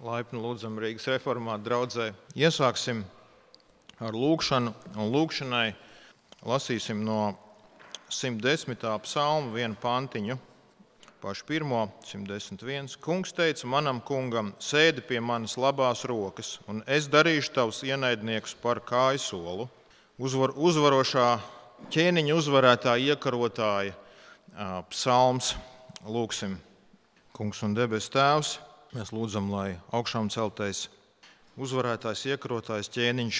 Laipni 0.00 0.40
lūdzam 0.40 0.78
Rīgas 0.80 1.04
reformāta 1.12 1.60
draudzē. 1.66 2.06
Iesāksim 2.32 3.02
ar 4.00 4.16
lūkšanu 4.16 4.70
un 4.96 5.10
lūkšanai 5.12 5.74
lasīsim 6.48 7.02
no 7.04 7.34
110. 8.08 8.80
psalma 9.04 9.52
vienu 9.52 9.76
pantiņu. 9.76 10.38
Pašu 11.20 11.44
pirmo, 11.44 11.82
111. 12.08 12.96
Kungs 13.04 13.34
teica 13.36 13.68
manam 13.68 14.00
kungam, 14.00 14.54
sēdi 14.56 15.04
pie 15.04 15.20
manas 15.20 15.58
labās 15.60 16.06
rokas, 16.08 16.54
un 16.64 16.80
es 16.88 17.10
darīšu 17.12 17.52
tavus 17.58 17.82
ienaidniekus 17.84 18.56
par 18.62 18.80
kāju 18.80 19.20
solu. 19.20 19.68
Uzvar, 20.16 20.56
uzvarošā 20.56 21.28
ķēniņa 21.92 22.40
uzvarētāja 22.40 23.12
iekarotāja 23.12 23.92
psalms. 24.88 25.52
Lūksim, 26.08 26.56
Kungs 27.36 27.60
un 27.68 27.76
debes 27.76 28.08
Tēvs! 28.08 28.56
Mēs 28.90 29.12
lūdzam, 29.14 29.52
lai 29.54 29.76
augšām 29.94 30.26
celtais 30.34 30.88
uzvarētājs, 31.54 32.24
iekrotājs 32.32 32.88
ķēniņš, 32.90 33.36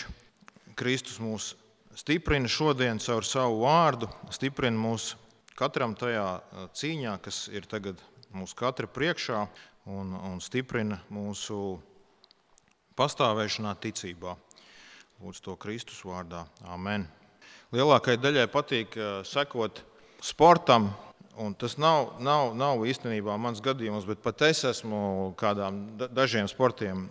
Kristus 0.78 1.16
mūs 1.18 1.48
stiprina 1.98 2.46
šodien 2.46 3.02
caur 3.02 3.26
savu 3.26 3.64
vārdu, 3.64 4.06
stiprina 4.30 4.78
mūs 4.78 5.16
katram 5.58 5.96
tajā 5.98 6.38
cīņā, 6.78 7.16
kas 7.24 7.48
ir 7.50 7.66
tagad 7.66 7.98
mūsu 8.30 8.54
katra 8.62 8.86
priekšā, 8.86 9.42
un, 9.90 10.14
un 10.14 10.38
stiprina 10.38 11.00
mūsu 11.10 11.80
pastāvēšanā 12.94 13.74
ticībā. 13.82 14.38
Lūdzu 15.18 15.48
to 15.48 15.58
Kristus 15.58 15.98
vārdā. 16.06 16.44
Amen. 16.70 17.08
Lielākajai 17.74 18.22
daļai 18.22 18.46
patīk 18.54 18.94
sekot 19.26 19.82
sportam, 20.22 20.92
Un 21.38 21.54
tas 21.54 21.76
nav, 21.78 22.16
nav, 22.18 22.54
nav 22.58 22.82
īstenībā 22.90 23.36
mans 23.38 23.62
gadījums, 23.62 24.06
bet 24.08 24.22
pat 24.22 24.42
es 24.48 24.64
esmu 24.66 25.32
kādām 25.38 25.84
dažiem 26.10 26.48
sportiem 26.50 27.06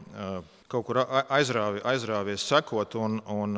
kaut 0.70 0.86
kur 0.86 1.00
aizrāvi, 1.34 1.82
aizrāvies 1.88 2.44
sekot. 2.46 2.98
Un, 3.00 3.22
un, 3.32 3.56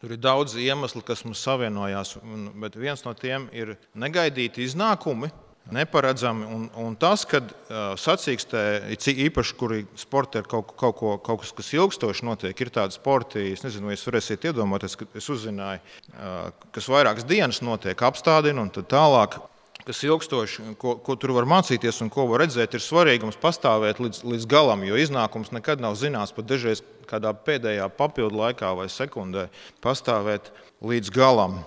tur 0.00 0.14
ir 0.14 0.20
daudz 0.22 0.54
iemeslu, 0.60 1.02
kas 1.04 1.24
mums 1.26 1.42
savienojās, 1.44 2.16
bet 2.62 2.78
viens 2.78 3.02
no 3.04 3.16
tiem 3.18 3.50
ir 3.52 3.74
negaidīti 3.98 4.64
iznākumi. 4.66 5.32
Neparedzami. 5.66 6.44
Un, 6.46 6.68
un 6.78 6.92
tas, 6.94 7.24
kad 7.26 7.48
uh, 7.50 7.96
sacīkstē, 7.98 8.60
īpaši, 8.94 9.54
kur 9.58 9.72
sporta 9.98 10.38
ir 10.38 10.46
kaut, 10.46 10.70
kaut, 10.78 10.94
ko, 11.00 11.16
kaut 11.18 11.42
kas, 11.42 11.50
kas 11.58 11.72
ilgstoši 11.74 12.22
notiek, 12.28 12.62
ir 12.62 12.70
tādi 12.70 12.94
sporti, 12.94 13.42
es 13.50 13.64
nezinu, 13.66 13.90
vai 13.90 13.96
jūs 13.96 14.06
varēsiet 14.06 14.46
iedomāties, 14.46 14.94
ka 15.00 15.08
es 15.18 15.26
uzzināju, 15.34 15.82
uh, 16.14 16.68
kas 16.70 16.86
vairākas 16.86 17.26
dienas 17.26 17.58
notiek, 17.66 17.98
apstādina 18.06 18.62
un 18.62 18.70
tā 18.70 18.86
tālāk 18.86 19.40
kas 19.86 20.02
ilgstoši, 20.02 20.64
ko, 20.82 20.96
ko 20.98 21.14
tur 21.20 21.32
var 21.36 21.46
mācīties 21.48 22.00
un 22.02 22.10
ko 22.12 22.26
var 22.30 22.42
redzēt, 22.42 22.74
ir 22.74 22.82
svarīgi 22.82 23.26
mums 23.26 23.38
pastāvēt 23.42 24.00
līdz, 24.02 24.24
līdz 24.26 24.46
galam, 24.50 24.82
jo 24.86 24.98
iznākums 24.98 25.52
nekad 25.54 25.82
nav 25.82 25.94
zināms. 26.00 26.34
Pat 26.34 26.48
dažreiz 26.50 26.82
kādā 27.06 27.30
pēdējā 27.46 27.86
papildu 27.94 28.42
laikā 28.42 28.72
vai 28.78 28.88
sekundē 28.90 29.46
pastāvēt 29.84 30.50
līdz 30.82 31.14
galam. 31.14 31.60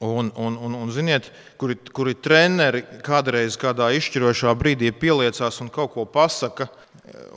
Un, 0.00 0.32
un, 0.34 0.54
un, 0.56 0.72
un 0.72 0.88
ziniet, 0.88 1.26
kuri, 1.60 1.74
kuri 1.92 2.14
treneri 2.16 2.80
kādreiz 3.04 3.58
kādā 3.60 3.90
izšķirošā 3.92 4.54
brīdī 4.56 4.88
pieliecās 4.96 5.60
un 5.60 5.68
kaut 5.68 5.92
ko 5.92 6.06
pasaka, 6.08 6.70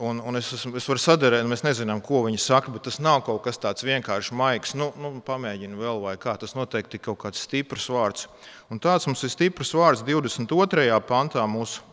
un, 0.00 0.22
un 0.24 0.38
es, 0.40 0.48
es 0.48 0.88
varu 0.88 1.02
sadarīt, 1.02 1.44
mēs 1.44 1.60
nezinām, 1.66 2.00
ko 2.00 2.22
viņi 2.24 2.40
saka, 2.40 2.72
bet 2.72 2.86
tas 2.88 2.96
nav 3.04 3.20
kaut 3.26 3.42
kas 3.44 3.60
tāds 3.60 3.84
vienkārši 3.84 4.32
maigs. 4.40 4.72
Nu, 4.80 4.88
nu, 4.96 5.10
pamēģini 5.26 5.76
vēl, 5.76 6.00
vai 6.06 6.14
kā 6.16 6.38
tas 6.40 6.56
noteikti 6.56 6.96
ir 6.96 7.04
kaut 7.04 7.20
kāds 7.26 7.44
stiprs 7.44 7.90
vārds. 7.92 8.30
Un 8.72 8.80
tāds 8.80 9.04
mums 9.10 9.26
ir 9.28 9.34
stiprs 9.36 9.74
vārds 9.76 10.06
22. 10.08 10.88
pantā 11.04 11.44
mūsu 11.44 11.84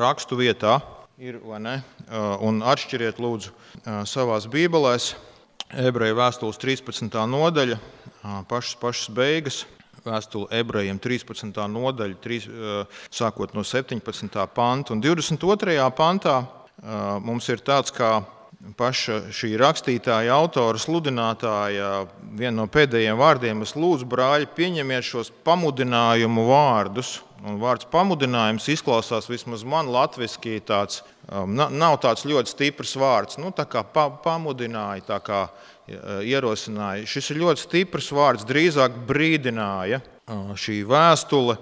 rakstu 0.00 0.40
vietā. 0.40 0.78
Ir, 1.20 1.36
un 1.44 2.64
atšķiriet, 2.64 3.20
lūdzu, 3.20 3.52
savā 4.08 4.40
bībelēs, 4.56 5.12
ebreju 5.84 6.16
vēstules 6.16 6.64
13. 6.64 7.12
nodaļa, 7.28 7.76
pašas, 8.48 8.80
pašas 8.80 9.12
beigas 9.12 9.64
vēstule 10.04 10.50
ebrejiem 10.60 11.00
13. 11.02 11.64
nodaļa, 11.70 12.20
3, 12.24 12.52
sākot 13.12 13.56
no 13.56 13.64
17. 13.64 14.46
panta. 14.54 14.94
Un 14.94 15.02
22. 15.04 15.78
pantā 15.96 16.38
mums 17.24 17.48
ir 17.48 17.64
tāds 17.64 17.94
kā 17.94 18.18
paša 18.78 19.18
šī 19.34 19.54
rakstītāja, 19.60 20.32
autora, 20.32 20.80
sludinātāja, 20.80 22.06
viena 22.32 22.62
no 22.62 22.66
pēdējiem 22.70 23.18
vārdiem. 23.20 23.62
Es 23.66 23.74
lūdzu, 23.76 24.08
brāļi, 24.08 24.48
pieņemiet 24.56 25.04
šos 25.04 25.32
pamudinājumu 25.44 26.46
vārdus. 26.48 27.18
Un 27.44 27.58
vārds 27.60 27.84
pamudinājums 27.92 28.70
izklausās 28.72 29.28
vismaz 29.28 29.66
man 29.68 29.90
latviešu 29.92 30.62
tāds, 30.64 31.02
um, 31.28 31.52
nav 31.52 31.98
tāds 32.00 32.24
ļoti 32.24 32.54
stiprs 32.54 32.94
vārds. 32.96 33.36
Nu, 33.36 33.52
tā 33.52 33.66
kā 33.68 33.82
pa, 33.84 34.06
pamudināja, 34.24 35.04
tā 35.10 35.18
kā 35.20 35.42
ierosināja. 35.88 37.04
Šis 37.08 37.32
ir 37.32 37.42
ļoti 37.42 37.64
stiprs 37.64 38.12
vārds, 38.14 38.46
drīzāk 38.48 38.96
brīdināja. 39.08 40.00
Šī 40.56 40.80
vēstule 40.88 41.58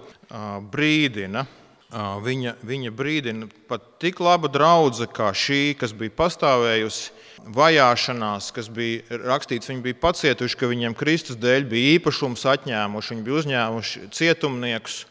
brīdina. 0.72 1.46
Viņa, 1.92 2.54
viņa 2.64 2.90
brīdina 2.96 3.48
pat 3.68 3.84
tik 4.00 4.22
laba 4.24 4.48
draudzene 4.48 5.10
kā 5.12 5.28
šī, 5.36 5.74
kas 5.76 5.92
bija 5.92 6.14
pastāvējusi 6.22 7.10
vajāšanās, 7.52 8.48
kas 8.56 8.70
bija 8.72 9.18
rakstīts, 9.26 9.68
viņi 9.68 9.84
bija 9.84 9.98
pacietuši, 10.00 10.56
ka 10.56 10.70
viņiem 10.70 10.96
Kristus 10.96 11.36
dēļ 11.42 11.66
bija 11.68 11.98
īpašums 11.98 12.46
atņēmuši, 12.54 13.12
viņi 13.12 13.26
bija 13.26 13.42
uzņēmuši 13.42 14.04
cietumniekus, 14.14 15.02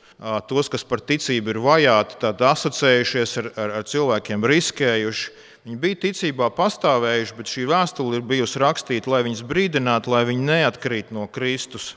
tos, 0.49 0.71
kas 0.73 0.85
par 0.87 1.01
ticību 1.05 1.53
ir 1.53 1.61
vajāti, 1.61 2.17
tad 2.21 2.41
asociējušies 2.49 3.37
ar, 3.41 3.51
ar, 3.55 3.77
ar 3.81 3.87
cilvēkiem, 3.89 4.49
riskējuši. 4.53 5.31
Viņi 5.61 5.77
bija 5.77 5.97
ticībā 6.07 6.47
pastāvējuši, 6.57 7.35
bet 7.37 7.49
šī 7.51 7.67
vēstule 7.69 8.17
ir 8.17 8.23
bijusi 8.25 8.57
rakstīta, 8.63 9.11
lai 9.13 9.19
viņus 9.27 9.43
brīdinātu, 9.45 10.09
lai 10.09 10.23
viņi 10.25 10.47
neatkrīt 10.47 11.11
no 11.13 11.27
Kristus. 11.29 11.91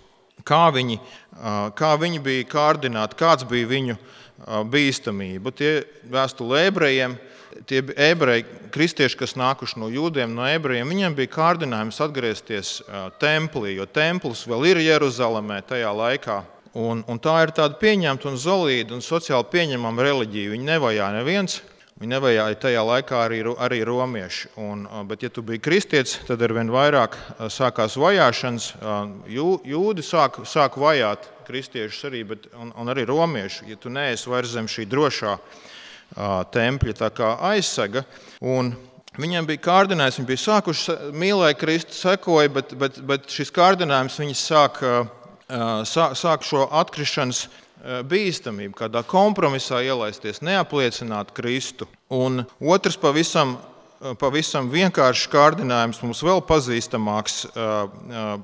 Kā 0.44 0.66
viņi, 0.74 0.98
kā 1.78 1.94
viņi 1.96 2.20
bija 2.20 2.44
kārdināti, 2.50 3.16
kāds 3.16 3.46
bija 3.48 3.70
viņu 3.70 3.96
bīstamība. 4.68 5.54
Tie 5.56 5.72
vēstule 6.12 6.66
ebrejiem, 6.68 7.16
tie 7.64 7.80
ebreji, 7.80 8.44
kristieši, 8.74 9.16
kas 9.22 9.36
nākuši 9.40 9.80
no 9.80 9.88
jūdiem, 9.88 10.36
no 10.36 10.44
ebrejiem, 10.44 10.90
viņiem 10.90 11.16
bija 11.16 11.32
kārdinājums 11.32 12.02
atgriezties 12.04 12.76
templī, 13.22 13.78
jo 13.78 13.88
templis 13.88 14.44
vēl 14.50 14.74
ir 14.74 14.84
Jeruzalemē 14.84 15.62
tajā 15.64 15.94
laikā. 16.04 16.42
Un, 16.76 17.00
un 17.08 17.20
tā 17.22 17.38
ir 17.46 17.54
tāda 17.54 17.78
pieņemta 17.80 18.28
un 18.28 18.36
solīda 18.36 18.96
un 18.96 19.00
sociāli 19.00 19.46
pieņemama 19.52 20.04
reliģija. 20.04 20.52
Viņi 20.52 20.74
nevajā 20.74 21.12
neviens, 21.14 21.62
Viņi 21.94 22.10
nevajāja 22.10 22.56
tajā 22.58 22.80
laikā 22.82 23.18
arī, 23.22 23.36
arī 23.62 23.76
romieši. 23.86 24.48
Un, 24.58 24.82
bet, 25.06 25.22
ja 25.22 25.30
tu 25.30 25.44
biji 25.46 25.62
kristietis, 25.62 26.16
tad 26.26 26.42
ar 26.42 26.54
vien 26.56 26.72
vairāk 26.74 27.14
sākās 27.54 27.94
vajāšanas. 28.02 28.66
Jūdi 29.30 30.02
sāk, 30.02 30.40
sāk 30.50 30.78
vajāt 30.82 31.28
kristiešus 31.46 32.08
arī, 32.10 32.24
bet, 32.32 32.48
un, 32.58 32.72
un 32.82 32.90
arī 32.90 33.06
romieši. 33.06 33.68
Ja 33.70 33.78
tu 33.78 33.94
neesi 33.94 34.32
vairs 34.32 34.56
zem 34.56 34.66
šī 34.70 34.88
drošā 34.90 35.36
tempļa 36.54 37.12
aizsega. 37.52 38.04
Un, 38.42 38.74
Viņiem 39.14 39.46
bija 39.46 39.60
kārdinājums, 39.62 40.16
viņi 40.18 40.26
bija 40.26 40.40
sākuši 40.42 40.94
mīlēt 41.14 41.60
Kristu, 41.60 41.94
sekoja, 41.94 42.50
bet, 42.50 42.72
bet, 42.74 42.96
bet 43.06 43.28
šis 43.30 43.52
kārdinājums 43.54 44.16
viņus 44.18 44.40
sāk, 44.42 44.80
sāk, 44.82 45.12
sāk 45.48 46.46
šo 46.46 46.64
atkrišanas 46.72 47.46
Eh, 47.84 48.00
bīstamību, 48.00 48.72
kādā 48.78 49.02
kompromisā 49.04 49.82
ielaisties, 49.84 50.38
neapliecināt 50.40 51.34
Kristu. 51.36 51.84
Un 52.08 52.46
otrs 52.56 52.96
pavisam, 52.96 53.58
eh, 54.00 54.14
pavisam 54.16 54.70
vienkāršs 54.72 55.28
kārdinājums, 55.28 56.00
mums 56.00 56.22
vēl 56.24 56.40
pazīstamāks, 56.48 57.44
eh, 57.44 58.38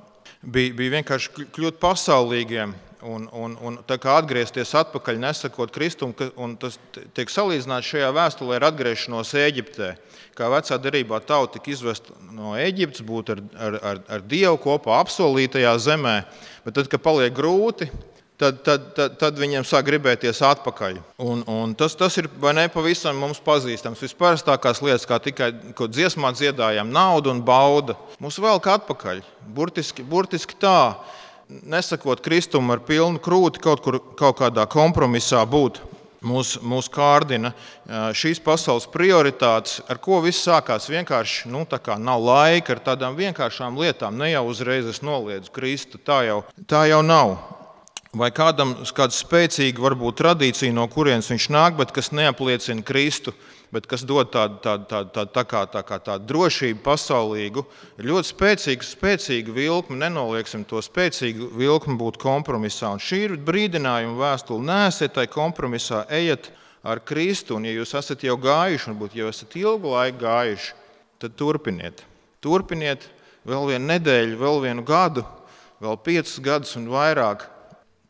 bija, 0.45 0.75
bija 0.77 1.01
vienkārši 1.01 1.49
kļūt 1.57 1.81
pasaulīgiem. 1.81 2.75
Un, 3.01 3.29
un, 3.33 3.55
un 3.65 3.79
atgriezties 3.89 4.75
atpakaļ, 4.77 5.17
nesakot 5.23 5.71
Kristum, 5.73 6.13
un 6.37 6.59
tas 6.61 6.77
tiek 7.17 7.31
salīdzināts 7.33 7.89
šajā 7.89 8.11
vēstulē 8.13 8.59
ar 8.59 8.67
atgriešanos 8.69 9.33
Eģiptē. 9.41 9.95
Kā 10.37 10.51
vecā 10.53 10.77
darbā 10.77 11.23
tauta 11.25 11.57
tika 11.57 11.73
izvesta 11.73 12.13
no 12.37 12.53
Eģiptes, 12.61 13.01
būt 13.09 13.33
ar, 13.33 13.41
ar, 13.57 13.79
ar, 13.93 14.03
ar 14.17 14.27
Dievu 14.29 14.61
kopā 14.61 14.99
apsolītajā 15.01 15.73
zemē, 15.81 16.17
bet 16.67 16.77
tad, 16.77 16.93
kad 16.93 17.01
paliek 17.05 17.33
grūti, 17.33 17.89
tad, 18.41 18.61
tad, 18.65 18.85
tad, 18.97 19.17
tad 19.21 19.41
viņiem 19.41 19.65
sāk 19.69 19.85
gribēties 19.89 20.41
atpakaļ. 20.45 21.01
Un, 21.21 21.43
un 21.49 21.75
tas, 21.79 21.97
tas 21.99 22.17
ir 22.21 22.29
ne 22.57 22.67
pavisam 22.73 23.19
mums 23.21 23.41
pazīstams. 23.45 24.01
Visparastākās 24.05 24.81
lietas, 24.85 25.09
kā 25.09 25.21
tikai 25.23 25.51
dziesmā 25.77 26.33
dziedājām, 26.37 26.93
nauda 26.93 27.35
un 27.35 27.43
bauda, 27.45 27.99
mūs 28.23 28.41
velk 28.41 28.71
atpakaļ. 28.77 29.21
Burtiski, 29.57 30.05
burtiski 30.07 30.57
tā, 30.61 30.97
nesakot 31.63 32.23
kristumu 32.25 32.75
ar 32.75 32.83
pilnu 32.87 33.21
krūti, 33.23 33.63
kaut 33.63 33.83
kur 33.85 34.01
kaut 34.19 34.41
kādā 34.41 34.67
kompromisā 34.71 35.43
būt. 35.49 35.83
Mūs, 36.21 36.59
mūs 36.61 36.91
kārdina 36.93 37.55
šīs 37.89 38.43
pasaules 38.45 38.85
prioritātes, 38.93 39.79
ar 39.89 39.97
ko 40.05 40.19
viss 40.21 40.45
sākās. 40.45 40.91
Vienkārši 40.93 41.49
nu, 41.49 41.63
nav 41.97 42.21
laika 42.21 42.75
ar 42.75 42.83
tādām 42.91 43.17
vienkāršām 43.17 43.79
lietām. 43.81 44.19
Ne 44.21 44.29
jau 44.35 44.43
uzreiz 44.51 44.85
es 44.85 45.01
noliedzu 45.01 45.49
Kristu. 45.55 45.97
Tā 45.97 46.21
jau, 46.29 46.43
tā 46.69 46.85
jau 46.93 47.01
nav 47.01 47.39
vai 48.17 48.31
kādam 48.35 48.75
kāda 48.83 49.15
spēcīga 49.15 49.83
varbūt 49.83 50.19
tradīcija, 50.19 50.75
no 50.75 50.87
kurienes 50.91 51.31
viņš 51.31 51.49
nāk, 51.55 51.77
bet 51.79 51.95
kas 51.95 52.11
neapliecina 52.15 52.83
Kristu 52.87 53.35
bet 53.75 53.87
kas 53.91 54.03
dod 54.07 54.31
tādu, 54.35 54.59
tādu, 54.65 54.87
tādu, 54.91 55.13
tādu, 55.15 55.33
tā 55.35 55.45
kā, 55.47 55.63
tā 55.71 55.83
kā 55.87 55.99
tādu 56.03 56.27
drošību 56.31 56.83
pasaulīgu, 56.85 57.65
ir 57.99 58.09
ļoti 58.11 58.31
spēcīga, 58.33 58.87
spēcīga 58.87 59.55
vilkme. 59.55 59.99
Nenolieksim 60.01 60.65
to 60.69 60.83
spēcīgu 60.83 61.53
vilkmi 61.61 61.97
būt 62.01 62.19
kompromisā. 62.23 62.91
Un 62.95 63.03
šī 63.03 63.23
ir 63.29 63.37
brīdinājuma 63.47 64.19
vēstule. 64.19 64.67
Nēsiet 64.67 65.15
tajā 65.17 65.31
kompromisā, 65.35 66.03
ejiet 66.11 66.51
ar 66.83 67.03
Kristu. 67.07 67.61
Un, 67.61 67.69
ja 67.71 67.77
jūs 67.79 67.95
esat 68.03 68.27
jau 68.27 68.37
gājuši, 68.41 68.91
varbūt 68.91 69.17
jau 69.21 69.31
esat 69.31 69.57
ilgu 69.61 69.95
laiku 69.95 70.25
gājuši, 70.25 70.77
tad 71.23 71.39
turpiniet. 71.39 72.05
Turpiniet 72.43 73.07
vēl 73.47 73.73
vienu 73.75 73.93
nedēļu, 73.95 74.39
vēl 74.41 74.63
vienu 74.67 74.87
gadu, 74.87 75.25
vēl 75.81 75.99
piecus 76.05 76.39
gadus 76.45 76.77
un 76.81 76.91
vairāk. 76.91 77.47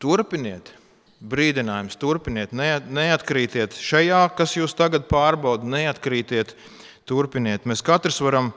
Turpiniet! 0.01 0.80
Brīdinājums. 1.21 1.97
Turpiniet, 2.01 2.53
neatkrītiet 2.53 3.77
šajā, 3.77 4.23
kas 4.37 4.55
jūs 4.57 4.75
tagad 4.77 5.07
pārbaudat, 5.11 5.67
neatkrītiet, 5.69 6.55
turpiniet. 7.09 7.67
Mēs 7.69 7.83
katrs 7.85 8.19
varam, 8.23 8.51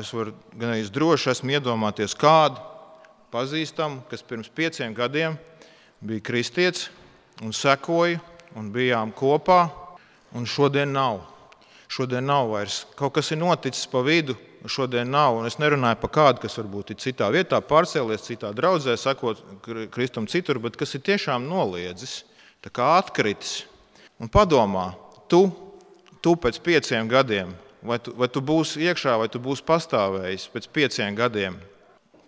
es 0.00 0.12
varu 0.14 0.34
gan 0.58 0.74
arī 0.74 0.84
droši 0.90 1.32
esmu 1.34 1.56
iedomāties 1.56 2.16
kādu 2.18 2.62
pazīstamu, 3.32 4.02
kas 4.10 4.24
pirms 4.26 4.50
pieciem 4.52 4.94
gadiem 4.96 5.38
bija 6.02 6.24
kristietis 6.26 6.90
un 7.42 7.54
sekoja 7.56 8.20
un 8.58 8.68
bijām 8.74 9.14
kopā, 9.16 9.64
un 10.36 10.44
šodien 10.48 10.92
nav. 10.92 11.31
Šodien 11.92 12.24
nav 12.24 12.48
vairs. 12.48 12.86
Kaut 12.96 13.12
kas 13.18 13.28
ir 13.34 13.40
noticis 13.42 13.84
pa 13.92 14.00
vidu, 14.04 14.32
šodien 14.64 15.10
nav. 15.12 15.36
Un 15.36 15.48
es 15.48 15.58
nerunāju 15.60 15.98
par 16.00 16.12
kādu, 16.14 16.42
kas 16.44 16.56
varbūt 16.56 16.94
ir 16.94 17.00
citā 17.02 17.28
vietā, 17.34 17.58
pārcēlies 17.60 18.24
citā 18.24 18.52
draudzē, 18.56 18.94
sakot 18.96 19.42
Kristum 19.92 20.28
citur, 20.30 20.60
bet 20.62 20.78
kas 20.80 20.96
ir 20.96 21.02
tiešām 21.04 21.44
noliedzis, 21.50 22.22
atkritis. 22.64 23.66
Un 24.22 24.30
padomā, 24.32 24.92
tu, 25.28 25.48
tu 26.24 26.32
pēc 26.38 26.60
pieciem 26.62 27.10
gadiem, 27.10 27.50
vai 27.82 27.98
tu, 27.98 28.14
vai 28.16 28.28
tu 28.30 28.40
būsi 28.40 28.86
iekšā, 28.86 29.18
vai 29.18 29.28
tu 29.28 29.42
būsi 29.42 29.64
pastāvējis 29.66 30.46
pēc 30.54 30.68
pieciem 30.72 31.18
gadiem, 31.18 31.58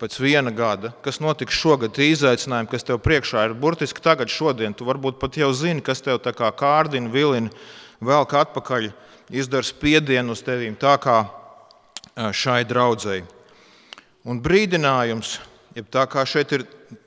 pēc 0.01 0.17
viena 0.19 0.51
gada, 0.51 0.91
kas 1.01 1.21
notiks 1.23 1.55
šogad, 1.55 1.95
tie 1.95 2.11
izaicinājumi, 2.11 2.69
kas 2.69 2.83
tev 2.83 2.99
priekšā 3.01 3.47
ir 3.47 3.55
burtiski 3.57 4.03
tagad, 4.03 4.29
šodien. 4.29 4.75
Tu 4.75 4.85
varbūt 4.85 5.17
pat 5.21 5.39
jau 5.39 5.49
zini, 5.55 5.81
kas 5.81 6.03
tev 6.03 6.19
tā 6.21 6.35
kā 6.35 6.51
kārdina, 6.51 7.09
vilina, 7.09 7.53
velk 8.03 8.35
atpakaļ, 8.43 8.91
izdara 9.29 9.65
spiedienu 9.65 10.35
uz 10.35 10.43
tevīm 10.45 10.77
tā 10.79 10.95
kā 11.01 11.23
šai 12.15 12.63
draudzēji. 12.67 13.25
Un 14.25 14.39
brīdinājums, 14.41 15.35
jeb 15.77 15.89
tā 15.93 16.05
kā 16.09 16.23
šeit 16.25 16.53
ir 16.55 16.63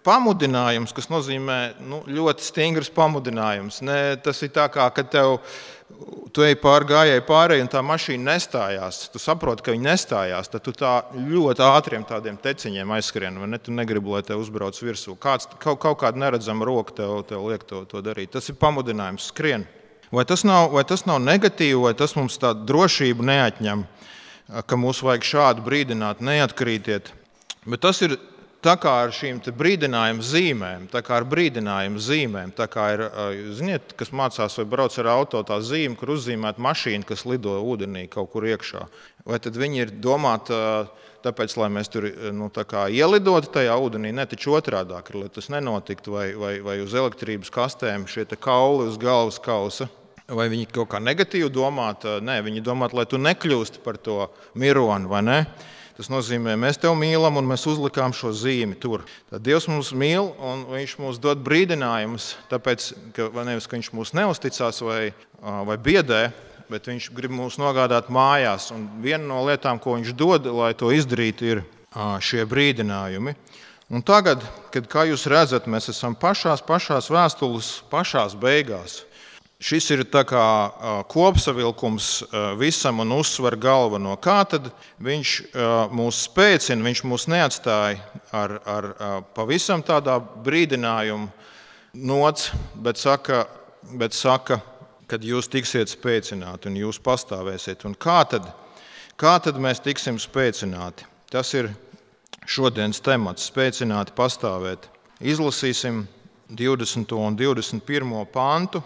pamudinājums, 0.06 0.92
kas 0.94 1.08
nozīmē 1.10 1.58
nu, 1.82 2.02
ļoti 2.10 2.44
stingrs 2.44 2.90
pamudinājums. 2.94 3.80
Ne, 3.86 3.98
tas 4.22 4.42
ir 4.44 4.52
tā 4.54 4.66
kā, 4.72 4.86
kad 4.94 5.10
tev, 5.12 5.38
tu 6.34 6.44
ej 6.46 6.58
pāri 6.62 6.88
gājēji 6.92 7.24
pārējai 7.28 7.64
un 7.64 7.70
tā 7.72 7.82
mašīna 7.86 8.32
nestājās. 8.32 9.00
Tu 9.12 9.22
saproti, 9.22 9.64
ka 9.66 9.74
viņa 9.74 9.88
nestājās, 9.88 10.52
tad 10.52 10.66
tu 10.66 10.74
tā 10.76 10.94
ļoti 11.14 11.64
ātriem 11.66 12.06
tādiem 12.08 12.38
teciņiem 12.42 12.94
aizskrien, 12.98 13.40
vai 13.40 13.50
ne? 13.54 13.62
Tu 13.62 13.74
negribi, 13.74 14.14
lai 14.14 14.22
tev 14.26 14.42
uzbrauc 14.42 14.78
virsū. 14.82 15.16
Kāds, 15.20 15.50
kaut, 15.58 15.80
kaut 15.82 16.00
kāda 16.04 16.20
neredzama 16.26 16.68
roka 16.68 17.00
tev, 17.00 17.22
tev 17.30 17.48
liek 17.50 17.66
to, 17.68 17.84
to 17.90 18.04
darīt. 18.04 18.34
Tas 18.36 18.50
ir 18.50 18.60
pamudinājums 18.60 19.30
skrien. 19.32 19.66
Vai 20.14 20.24
tas, 20.24 20.44
nav, 20.48 20.70
vai 20.72 20.84
tas 20.88 21.04
nav 21.04 21.20
negatīvi, 21.20 21.82
vai 21.82 21.94
tas 21.94 22.14
mums 22.16 22.40
tādu 22.40 22.64
drošību 22.68 23.26
neatņem? 23.28 23.86
ka 24.66 24.78
mums 24.80 25.02
vajag 25.04 25.26
šādu 25.28 25.64
brīdināt, 25.66 26.24
neatkrītiet. 26.24 27.12
Bet 27.68 27.82
tas 27.84 28.00
ir 28.04 28.16
tā 28.64 28.74
kā 28.80 28.94
ar 29.04 29.12
šīm 29.14 29.42
brīdinājuma 29.54 30.24
zīmēm, 30.24 30.86
tā 30.92 31.02
kā 31.04 31.18
ar 31.20 31.26
brīdinājuma 31.28 32.00
zīmēm. 32.02 32.54
Tā 32.56 32.66
kā 32.72 32.86
ir, 32.96 33.04
ziniet, 33.58 33.92
kas 33.98 34.10
mācās 34.10 34.56
vai 34.58 34.66
brauc 34.70 34.96
ar 34.98 35.10
auto, 35.12 35.42
tā 35.46 35.60
zīme, 35.62 35.98
kur 36.00 36.16
uzzīmēta 36.16 36.64
mašīna, 36.64 37.06
kas 37.08 37.26
lido 37.28 37.58
ūdenī 37.60 38.06
kaut 38.10 38.32
kur 38.32 38.48
iekšā. 38.48 38.86
Vai 39.28 39.38
tad 39.44 39.60
viņi 39.60 39.84
ir 39.84 39.94
domāti 40.00 40.56
tāpēc, 41.26 41.58
lai 41.58 41.68
mēs 41.74 41.90
tur 41.92 42.06
nu, 42.32 42.48
ielidotu 42.48 43.52
tajā 43.52 43.76
ūdenī, 43.76 44.14
ne 44.16 44.24
taču 44.30 44.54
otrādi, 44.56 44.96
lai 44.96 45.28
tas 45.34 45.50
nenotiktu, 45.52 46.14
vai, 46.14 46.28
vai, 46.38 46.54
vai 46.64 46.80
uz 46.80 46.94
elektrības 46.96 47.52
kastēm 47.52 48.08
šie 48.08 48.24
kauli 48.40 48.88
uz 48.88 48.96
galvas 49.02 49.42
kausa 49.42 49.90
Vai 50.28 50.44
viņi 50.52 50.66
kaut 50.68 50.90
kā 50.92 50.98
negatīvi 51.00 51.48
domāt? 51.48 52.02
Nē, 52.20 52.42
viņi 52.44 52.60
domā, 52.60 52.90
lai 52.92 53.06
tu 53.08 53.16
nekļūsti 53.16 53.80
par 53.80 53.96
to 53.96 54.26
mironi, 54.60 55.08
vai 55.08 55.22
ne? 55.24 55.38
Tas 55.96 56.10
nozīmē, 56.12 56.52
mēs 56.60 56.76
tevi 56.78 56.94
mīlam 57.00 57.40
un 57.40 57.48
mēs 57.48 57.64
uzlikām 57.66 58.12
šo 58.14 58.34
zīmi 58.36 58.76
tur. 58.78 59.06
Tad 59.32 59.42
Dievs 59.46 59.70
mūs 59.72 59.94
mīl 59.96 60.28
un 60.36 60.66
Viņš 60.68 60.98
mums 61.00 61.16
dod 61.18 61.40
brīdinājumus. 61.46 62.28
Tāpēc, 62.52 62.90
ka, 63.16 63.30
nevis, 63.48 63.66
ka 63.66 63.78
Viņš 63.78 63.90
mūs 63.96 64.12
neusticās 64.14 64.82
vai, 64.84 65.00
vai 65.40 65.78
biedē, 65.80 66.20
bet 66.68 66.92
Viņš 66.92 67.08
grib 67.16 67.32
mūs 67.32 67.56
nogādāt 67.58 68.12
mājās. 68.12 68.68
Un 68.76 68.84
viena 69.00 69.24
no 69.24 69.40
lietām, 69.48 69.80
ko 69.80 69.96
Viņš 69.96 70.12
dod, 70.12 70.52
lai 70.52 70.74
to 70.76 70.92
izdarītu, 70.92 71.50
ir 71.56 71.64
šie 72.20 72.44
brīdinājumi. 72.44 73.32
Un 73.88 74.04
tagad, 74.04 74.44
kad, 74.70 74.84
kā 74.92 75.08
jūs 75.08 75.24
redzat, 75.32 75.66
mēs 75.66 75.88
esam 75.88 76.12
pašās, 76.12 76.60
pašās 76.68 77.08
vēstules, 77.08 77.78
pašās 77.88 78.36
beigās. 78.36 79.00
Šis 79.58 79.88
ir 79.90 80.04
kopsavilkums 81.10 82.08
visam 82.60 83.00
un 83.02 83.10
uzsver 83.16 83.56
galveno. 83.58 84.12
Kā 84.22 84.44
tad 84.46 84.68
viņš 85.02 85.32
mūs 85.90 86.20
spēcina, 86.28 86.84
viņš 86.86 87.02
mūs 87.02 87.24
neatstāja 87.26 87.98
ar, 88.30 88.54
ar 88.62 88.86
pavisam 89.34 89.82
tādā 89.82 90.20
brīdinājumu 90.22 91.26
nots, 92.06 92.52
bet 92.78 93.02
saka, 93.02 93.48
bet 93.98 94.14
saka, 94.14 94.60
kad 95.10 95.26
jūs 95.26 95.50
tiksiet 95.50 95.90
spēcināti 95.90 96.70
un 96.70 96.78
jūs 96.78 97.02
pastāvēsiet. 97.02 97.82
Un 97.90 97.98
kā, 97.98 98.20
tad, 98.30 98.46
kā 99.18 99.34
tad 99.42 99.58
mēs 99.58 99.82
tiksim 99.82 100.22
spēcināti? 100.22 101.02
Tas 101.34 101.50
ir 101.58 101.72
šodienas 102.46 103.02
temats- 103.02 103.48
spēcināti 103.50 104.14
pastāvēt. 104.14 104.86
Izlasīsim 105.18 106.06
20. 106.46 107.18
un 107.18 107.34
21. 107.36 108.24
pantu 108.30 108.84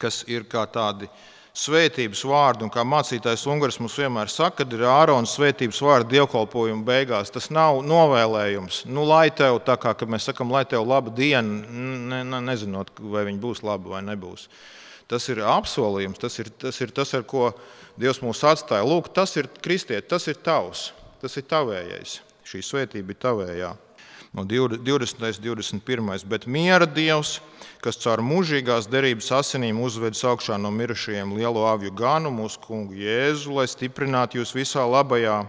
kas 0.00 0.22
ir 0.30 0.46
kā 0.50 0.64
tādi 0.70 1.08
svētības 1.56 2.20
vārdi, 2.28 2.66
un 2.66 2.72
kā 2.72 2.84
mācītājs 2.84 3.46
Ungārs 3.48 3.78
mums 3.80 3.96
vienmēr 3.96 4.28
saka, 4.32 4.60
kad 4.60 4.74
ir 4.76 4.84
Ārona 4.90 5.28
svētības 5.28 5.80
vārdi 5.82 6.18
dievkalpojuma 6.18 6.84
beigās. 6.84 7.32
Tas 7.32 7.48
nav 7.54 7.80
novēlējums. 7.86 8.82
Nu, 8.90 9.06
lai 9.08 9.30
tev, 9.32 9.62
tā 9.64 9.78
kā 9.80 9.94
mēs 10.04 10.28
sakām, 10.28 10.52
lai 10.52 10.66
tev 10.68 10.84
laba 10.84 11.14
diena, 11.16 11.64
ne, 11.70 12.20
ne, 12.28 12.42
nezinot, 12.50 12.92
vai 13.00 13.24
viņa 13.30 13.42
būs 13.42 13.64
laba 13.64 13.96
vai 13.96 14.04
nebūs. 14.04 14.50
Tas 15.08 15.28
ir 15.30 15.40
apsolījums, 15.46 16.20
tas 16.20 16.36
ir 16.42 16.50
tas, 16.60 16.80
ir 16.82 16.92
tas 16.92 17.14
ar 17.14 17.24
ko 17.28 17.52
Dievs 17.96 18.20
mūs 18.20 18.42
atstāja. 18.44 18.84
Lūk, 18.84 19.08
tas 19.16 19.32
ir 19.40 19.48
kristieti, 19.64 20.04
tas 20.10 20.26
ir 20.28 20.36
tavs, 20.44 20.90
tas 21.22 21.36
ir 21.40 21.46
tavējais. 21.48 22.18
Šī 22.46 22.60
svētība 22.62 23.14
ir 23.14 23.20
tavējā. 23.22 23.70
No 24.36 24.44
20. 24.44 25.22
un 25.24 25.80
21. 25.80 26.26
Bet 26.28 26.46
miera 26.46 26.86
Dievs 26.86 27.38
kas 27.86 27.98
caur 28.02 28.18
mūžīgās 28.24 28.88
derības 28.90 29.28
asinīm 29.36 29.78
uzvedis 29.84 30.24
augšā 30.26 30.56
no 30.58 30.72
mirušajiem 30.74 31.36
lielo 31.36 31.66
avju 31.70 31.92
ganu, 31.94 32.32
mūsu 32.34 32.58
kungu 32.64 32.96
Jēzu, 32.98 33.52
lai 33.54 33.66
stiprinātu 33.70 34.40
jūs 34.40 34.54
visā 34.56 34.82
labajā, 34.90 35.44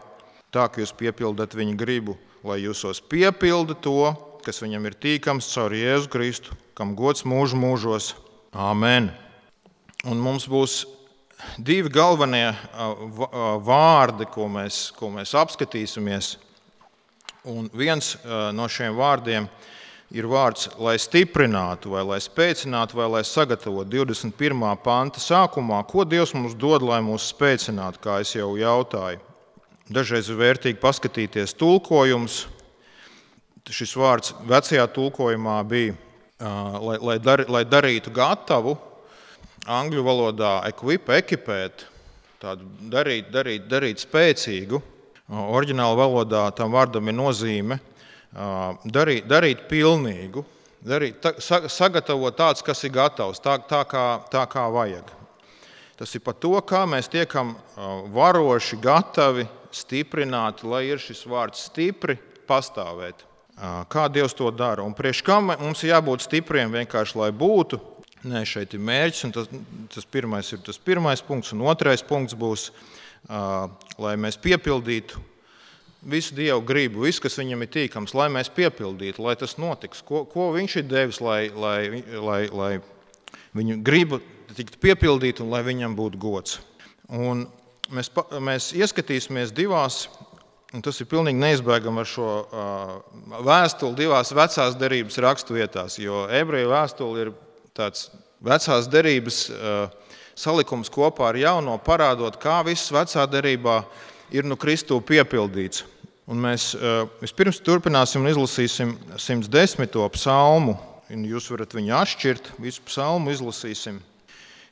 tā 0.54 0.68
ka 0.70 0.84
jūs 0.84 0.94
piepildat 0.98 1.56
viņa 1.58 1.78
gribu, 1.80 2.18
lai 2.46 2.60
jūsos 2.62 3.02
piepilda 3.10 3.78
to, 3.82 4.12
kas 4.46 4.62
viņam 4.64 4.86
ir 4.86 4.98
tīkams 5.02 5.50
caur 5.54 5.74
Jēzu 5.74 6.12
Kristu, 6.14 6.58
kam 6.78 6.96
gods 7.00 7.26
mūžu 7.28 7.58
mūžos. 7.60 8.14
Āmen! 8.54 9.10
Un 10.08 10.22
mums 10.22 10.46
būs 10.48 10.84
divi 11.58 11.90
galvenie 11.90 12.52
vārdi, 13.66 14.30
ko 14.30 14.46
mēs, 14.52 14.92
ko 14.94 15.10
mēs 15.14 15.34
apskatīsimies. 15.38 16.36
Un 17.48 17.70
viens 17.72 18.16
no 18.52 18.66
šiem 18.68 18.98
vārdiem 18.98 19.46
ir 20.12 20.26
vārds, 20.28 20.68
lai 20.84 20.98
stiprinātu, 21.00 21.94
vai 21.94 22.02
lai 22.04 22.18
spēcinātu, 22.24 22.98
vai 23.00 23.08
lai 23.12 23.22
sagatavotu 23.28 24.04
21. 24.04 24.66
panta 24.84 25.22
sākumā, 25.24 25.80
ko 25.88 26.04
Dievs 26.04 26.34
mums 26.36 26.58
dod, 26.60 26.84
lai 26.84 27.00
mūs 27.06 27.30
spēcinātu, 27.32 28.02
kā 28.04 28.18
es 28.24 28.34
jau 28.36 28.50
jautāju. 28.60 29.24
Dažreiz 29.88 30.28
ir 30.28 30.40
vērtīgi 30.42 30.82
paskatīties 30.82 31.56
tulkojumus. 31.56 32.42
Šis 33.68 33.96
vārds 34.00 34.34
vecajā 34.48 34.84
tulkojumā 34.96 35.56
bija, 35.68 35.96
lai, 36.40 37.00
lai, 37.00 37.18
dar, 37.24 37.46
lai 37.52 37.64
darītu 37.68 38.12
gatavu, 38.16 38.76
angļu 39.68 40.04
valodā 40.04 40.54
equip, 40.68 41.08
ekipēt, 41.16 41.88
tādu 42.44 42.68
darīt, 42.92 43.32
darīt, 43.32 43.68
darīt 43.72 44.04
spēcīgu. 44.04 44.84
Oriģināla 45.28 45.98
valodā 46.00 46.46
tam 46.56 46.72
vārdam 46.72 47.10
ir 47.10 47.16
nozīme 47.18 47.80
darīt, 48.88 49.26
darīt 49.28 49.66
pilnīgu, 49.68 50.44
darīt, 50.88 51.26
sagatavot 51.44 52.38
tāds, 52.38 52.64
kas 52.64 52.84
ir 52.88 52.94
gatavs, 52.96 53.42
tā, 53.44 53.58
tā, 53.68 53.84
kā, 53.90 54.06
tā 54.32 54.46
kā 54.48 54.68
vajag. 54.72 55.12
Tas 55.98 56.14
ir 56.14 56.22
par 56.24 56.38
to, 56.38 56.54
kā 56.62 56.86
mēs 56.88 57.10
tiekam 57.10 57.56
varoši, 58.14 58.78
gatavi, 58.80 59.48
stiprināti, 59.74 60.68
lai 60.70 60.86
ir 60.92 61.02
šis 61.02 61.26
vārds 61.28 61.66
stipri 61.68 62.16
pastāvēt. 62.48 63.26
Kā 63.90 64.06
Dievs 64.14 64.38
to 64.38 64.52
dara? 64.54 64.86
Un 64.86 64.94
priekš 64.96 65.24
kam 65.26 65.50
mums 65.50 65.82
ir 65.84 65.96
jābūt 65.96 66.24
stipriem 66.24 66.72
vienkārši, 66.78 67.18
lai 67.20 67.32
būtu, 67.34 67.82
Nē, 68.26 68.42
šeit 68.50 68.74
ir 68.74 68.82
mērķis, 68.82 69.26
un 69.28 69.34
tas, 69.36 69.50
tas 69.94 70.08
pirmais 70.10 70.48
ir 70.52 70.62
tas 70.66 70.80
pirmais 70.82 71.22
punkts, 71.24 71.52
un 71.54 71.62
otrais 71.70 72.02
punkts 72.04 72.34
būs, 72.38 72.72
lai 73.28 74.14
mēs 74.20 74.38
piepildītu 74.42 75.24
visu 76.08 76.36
Dievu 76.38 76.62
gribu, 76.66 77.04
visu, 77.04 77.22
kas 77.24 77.38
viņam 77.40 77.66
ir 77.66 77.72
tīkams, 77.74 78.14
lai 78.16 78.30
mēs 78.32 78.52
piepildītu, 78.54 79.24
lai 79.26 79.36
tas 79.40 79.58
notiks. 79.60 80.04
Ko, 80.06 80.24
ko 80.30 80.52
viņš 80.56 80.78
ir 80.80 80.88
devis, 80.88 81.20
lai, 81.24 81.48
lai, 81.52 82.04
lai, 82.22 82.42
lai 82.54 82.72
viņu 83.58 83.80
gribu 83.86 84.22
tiktu 84.56 84.80
piepildīta 84.82 85.44
un 85.44 85.52
lai 85.52 85.64
viņam 85.68 85.98
būtu 85.98 86.22
gods. 86.22 86.60
Un 87.12 87.46
mēs, 87.94 88.12
mēs 88.44 88.72
ieskatīsimies 88.78 89.52
divās, 89.56 90.06
un 90.76 90.84
tas 90.86 91.00
ir 91.02 91.10
pilnīgi 91.12 91.42
neizbēgami 91.42 92.04
ar 92.04 92.10
šo 92.10 92.30
vēstuli, 93.48 93.98
divās 94.00 94.34
vecās 94.36 94.80
derības 94.80 95.20
raksturvietās, 95.24 96.00
jo 96.04 96.26
ebreju 96.32 96.72
vēstule 96.72 97.26
ir 97.26 97.34
tāds 97.78 98.10
vecās 98.44 98.88
derības 98.92 99.48
uh, 99.52 100.07
salikums 100.38 100.92
kopā 100.94 101.32
ar 101.32 101.40
jauno, 101.42 101.78
parādot, 101.82 102.38
kā 102.42 102.60
viss 102.68 102.94
vecā 102.94 103.26
derībā 103.30 103.82
ir 104.32 104.46
nu 104.46 104.58
Kristu 104.60 105.02
piepildīts. 105.02 105.84
Un 106.28 106.42
mēs 106.44 106.74
uh, 106.76 107.08
vispirms 107.22 107.62
turpināsim 107.64 108.22
un 108.22 108.30
izlasīsim 108.30 108.94
110. 109.16 109.98
psalmu. 110.14 110.76
Jūs 111.08 111.48
varat 111.54 111.74
viņu 111.74 111.94
atšķirt, 111.96 112.52
visu 112.60 112.84
psalmu 112.86 113.32
izlasīsim 113.32 114.02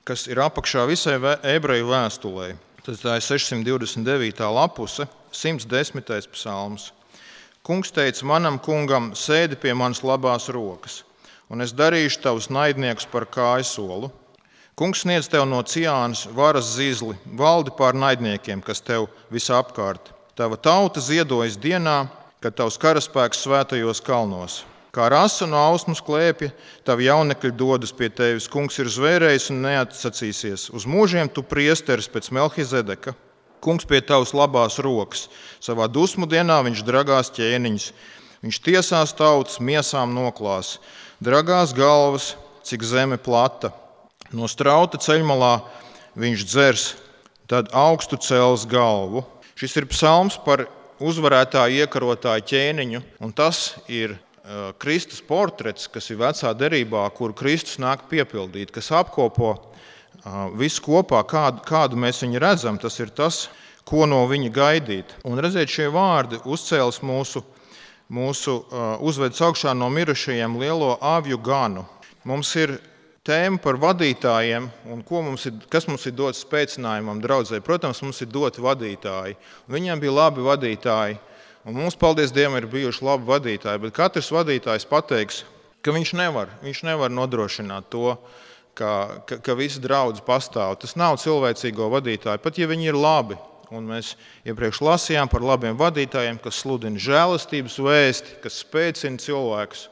kas 0.06 0.28
ir 0.30 0.40
apakšā 0.44 0.86
visai 0.86 1.18
ebreju 1.56 1.90
vēstulē. 1.90 2.54
Tas 2.86 3.02
ir 3.02 3.24
629. 3.26 4.44
lapuse, 4.54 5.08
110. 5.34 6.30
psalms. 6.36 6.92
Kungs 7.66 7.90
teica 7.90 8.28
manam 8.30 8.60
kungam, 8.62 9.16
sēdi 9.18 9.58
pie 9.58 9.74
manas 9.74 10.04
labās 10.06 10.46
rokas, 10.54 11.00
un 11.50 11.66
es 11.66 11.74
darīšu 11.74 12.22
tavus 12.22 12.52
naidniekus 12.54 13.10
par 13.10 13.26
kājsolu. 13.26 14.12
Kungs 14.75 15.05
sniedz 15.05 15.29
tev 15.32 15.46
no 15.48 15.62
ciānas 15.63 16.25
varas 16.36 16.74
zīzli, 16.75 17.13
valdi 17.39 17.72
pār 17.77 17.96
naidniekiem, 17.96 18.60
kas 18.60 18.82
tev 18.84 19.05
visapkārt. 19.32 20.10
Tava 20.36 20.58
tauta 20.60 21.00
ziedojas 21.00 21.55
dienā, 21.55 22.10
kad 22.44 22.58
tavs 22.58 22.75
karaspēks 22.84 23.46
svētajos 23.46 24.03
kalnos. 24.03 24.65
Kā 24.91 25.08
rasa 25.12 25.48
no 25.48 25.62
ausmas 25.62 26.01
klēpja, 26.03 26.50
tavi 26.84 27.08
jaunekļi 27.08 27.53
dodas 27.55 27.96
pie 27.96 28.10
tevis. 28.12 28.50
Kungs 28.51 28.75
ir 28.84 28.91
zvērējis 28.91 29.48
un 29.55 29.63
neatsacīsies. 29.63 30.67
Uz 30.75 30.84
mūžiem 30.84 31.32
tu 31.32 31.39
priesteris 31.44 32.12
pēc 32.12 32.27
Melhizedeka. 32.36 33.15
Kungs 33.63 33.88
pie 33.88 34.03
tavas 34.03 34.36
labās 34.36 34.75
rokas. 34.84 35.29
Savā 35.63 35.88
dusmu 35.88 36.27
dienā 36.27 36.60
viņš 36.67 36.84
dragās 36.84 37.32
ķēniņus. 37.39 37.88
Viņš 38.44 38.62
tiesās 38.67 39.15
tautas, 39.15 39.63
miesām 39.63 40.12
noklās. 40.20 40.82
Dragās 41.24 41.72
galvas, 41.72 42.34
cik 42.67 42.84
zeme 42.84 43.15
plata. 43.15 43.72
No 44.34 44.50
strauta 44.50 44.98
ceļmalā 44.98 45.60
viņš 46.17 46.46
dzers, 46.48 46.86
tad 47.50 47.70
augstu 47.75 48.17
cels 48.17 48.65
galvu. 48.65 49.25
Šis 49.55 49.75
ir 49.77 49.89
psalms 49.91 50.39
par 50.41 50.65
uzvarētāju 51.03 51.84
iekarotāju 51.84 52.48
ķēniņu, 52.50 53.03
un 53.22 53.36
tas 53.36 53.75
ir 53.91 54.17
Eh, 54.46 54.74
Kristus 54.77 55.24
portrets, 55.25 55.88
kas 55.89 56.05
ir 56.13 56.20
vecā 56.22 56.51
derībā, 56.53 57.01
kur 57.17 57.32
Kristus 57.34 57.79
nāk 57.82 58.03
piepildīt, 58.12 58.70
kas 58.70 58.91
apkopo 58.94 59.55
eh, 59.58 60.36
visu 60.53 60.84
kopā, 60.86 61.24
kādu, 61.25 61.63
kādu 61.65 61.98
mēs 61.98 62.22
viņu 62.22 62.41
redzam. 62.44 62.77
Tas 62.77 63.00
ir 63.01 63.10
tas, 63.10 63.48
ko 63.89 64.05
no 64.05 64.22
viņa 64.29 64.51
gaidīt. 64.53 65.15
Un 65.25 65.41
redziet, 65.41 65.74
šie 65.74 65.88
vārdi 65.89 66.38
uzcēlas 66.46 67.01
mūsu, 67.01 67.41
mūsu 68.13 68.60
eh, 68.62 68.84
uzvedas 69.01 69.41
augšā 69.48 69.74
no 69.74 69.89
mirušajiem 69.89 70.60
lielo 70.62 70.94
avju 71.01 71.41
ganu. 71.41 71.88
Mums 72.29 72.53
ir 72.62 72.77
tēma 73.25 73.62
par 73.62 73.79
vadītājiem 73.82 74.67
un 74.94 75.05
mums 75.10 75.48
ir, 75.50 75.55
kas 75.70 75.88
mums 75.89 76.05
ir 76.05 76.13
dots 76.17 76.44
spēcinājumam, 76.46 77.22
draudzē. 77.24 77.62
Protams, 77.65 78.01
mums 78.05 78.22
ir 78.22 78.29
doti 78.29 78.62
vadītāji. 78.62 79.38
Viņiem 79.72 80.03
bija 80.03 80.20
labi 80.24 80.46
vadītāji 80.46 81.17
Un 81.65 81.74
mums, 81.74 81.96
paldies 81.98 82.29
Dievam, 82.29 82.60
ir 82.60 82.67
bijuši 82.70 83.01
labi 83.01 83.25
vadītāji, 83.25 83.82
bet 83.82 83.94
katrs 83.98 84.27
vadītājs 84.29 84.86
pateiks, 84.86 85.39
ka 85.82 85.96
viņš 85.96 86.12
nevar, 86.13 86.51
viņš 86.62 86.84
nevar 86.86 87.10
nodrošināt 87.10 87.88
to, 87.89 88.12
ka, 88.77 88.91
ka, 89.25 89.39
ka 89.41 89.55
visi 89.58 89.82
draudz 89.82 90.22
pastāv. 90.27 90.75
Tas 90.84 90.94
nav 90.94 91.17
cilvēcīgo 91.24 91.89
vadītāju, 91.96 92.44
pat 92.44 92.62
ja 92.62 92.70
viņi 92.70 92.91
ir 92.91 93.00
labi. 93.00 93.39
Un 93.74 93.88
mēs 93.89 94.12
iepriekš 94.46 94.84
lasījām 94.86 95.32
par 95.32 95.41
labiem 95.41 95.74
vadītājiem, 95.79 96.38
kas 96.44 96.62
sludina 96.62 97.01
žēlastības 97.01 97.79
vēsti, 97.82 98.38
kas 98.44 98.62
spēcina 98.62 99.17
cilvēkus. 99.17 99.88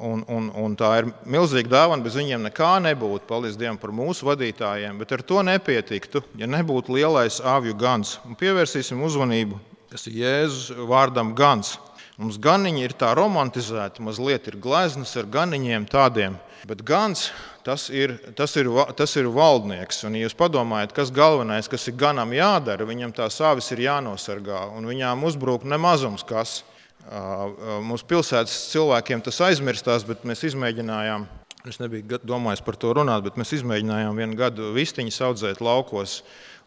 Un, 0.00 0.22
un, 0.32 0.46
un 0.56 0.74
tā 0.80 0.94
ir 0.96 1.10
milzīga 1.28 1.74
dāvana, 1.74 2.00
bez 2.00 2.14
viņiem 2.16 2.46
nekā 2.48 2.78
nebūtu. 2.86 3.26
Paldies 3.28 3.58
Dievam 3.60 3.76
par 3.76 3.92
mūsu 3.92 4.24
vadītājiem, 4.30 4.96
bet 4.96 5.12
ar 5.12 5.20
to 5.28 5.42
nepietiktu, 5.44 6.22
ja 6.40 6.48
nebūtu 6.48 6.96
lielais 6.96 7.36
avju 7.44 7.76
gans. 7.76 8.14
Un 8.24 8.38
pievērsīsim 8.40 9.02
uzmanību 9.04 9.60
kas 9.90 10.06
ir 10.06 10.20
Jēzus 10.22 10.70
vārdam 10.86 11.34
gans. 11.34 11.74
Mums 12.20 12.36
ganiņi 12.42 12.84
ir 12.84 12.94
tā 13.00 13.10
romantizēti, 13.16 14.02
mazliet 14.04 14.46
ir 14.50 14.58
gleznas 14.60 15.16
ar 15.18 15.26
ganiņiem 15.26 15.86
tādiem, 15.90 16.36
bet 16.68 16.84
gans 16.86 17.30
tas 17.64 17.88
ir, 17.88 18.12
tas 18.36 18.54
ir, 18.60 18.68
tas 18.96 19.16
ir 19.16 19.30
valdnieks. 19.32 20.04
Un, 20.06 20.18
ja 20.18 20.28
jūs 20.28 20.36
padomājat, 20.36 20.92
kas 20.96 21.12
galvenais, 21.16 21.68
kas 21.68 21.88
ir 21.88 21.96
ganam 21.98 22.34
jādara, 22.36 22.86
viņam 22.86 23.14
tās 23.16 23.40
avis 23.42 23.72
ir 23.72 23.82
jānosargā, 23.86 24.66
un 24.76 24.86
viņām 24.90 25.24
uzbruk 25.26 25.64
nemazums 25.64 26.26
kas. 26.28 26.60
Mūsu 27.08 28.06
pilsētas 28.06 28.54
cilvēkiem 28.70 29.22
tas 29.24 29.40
aizmirstās, 29.48 30.04
bet 30.06 30.26
mēs 30.28 30.44
izmēģinājām. 30.50 31.26
Es 31.68 31.76
nebiju 31.80 32.20
domājis 32.24 32.62
par 32.64 32.76
to 32.80 32.92
runāt, 32.96 33.24
bet 33.24 33.36
mēs 33.36 33.52
izmēģinājām 33.58 34.16
vienu 34.16 34.36
gadu 34.38 34.70
vistiņu 34.76 35.12
audzēt 35.26 35.60
laukos. 35.60 36.20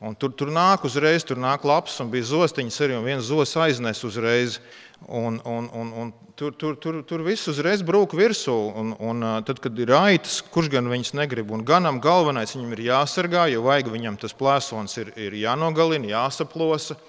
Un 0.03 0.17
tur, 0.19 0.33
tur 0.35 0.51
nāk 0.51 0.83
uzreiz, 0.85 1.23
tur 1.23 1.39
nāk 1.39 1.63
labs, 1.65 1.95
un 2.03 2.09
bija 2.11 2.27
zostiņas 2.27 2.79
arī, 2.83 2.97
un 2.97 3.07
viens 3.07 3.23
zos 3.23 3.55
aiznes 3.57 4.03
uzreiz. 4.03 4.59
Un, 5.07 5.39
un, 5.47 5.69
un, 5.73 5.89
un 6.01 6.11
tur, 6.35 6.53
tur, 6.59 6.75
tur, 6.75 6.99
tur 7.07 7.23
viss 7.23 7.47
uzreiz 7.47 7.81
brūk 7.85 8.13
virsū. 8.17 8.53
Un, 8.79 8.93
un 8.99 9.25
tad, 9.47 9.61
kad 9.63 9.79
ir 9.79 9.93
aitas, 9.95 10.41
kurš 10.53 10.69
gan 10.75 10.91
viņas 10.91 11.13
negrib, 11.17 11.53
un 11.55 11.63
ganam 11.65 12.01
galvenais 12.03 12.55
viņam 12.57 12.75
ir 12.75 12.85
jāsargā, 12.89 13.47
jo 13.53 13.63
vajag 13.65 13.93
viņam 13.93 14.19
tas 14.21 14.35
plēsons 14.37 14.97
ir, 15.01 15.13
ir 15.29 15.39
jānogalina, 15.39 16.11
jāsaplosa. 16.17 16.99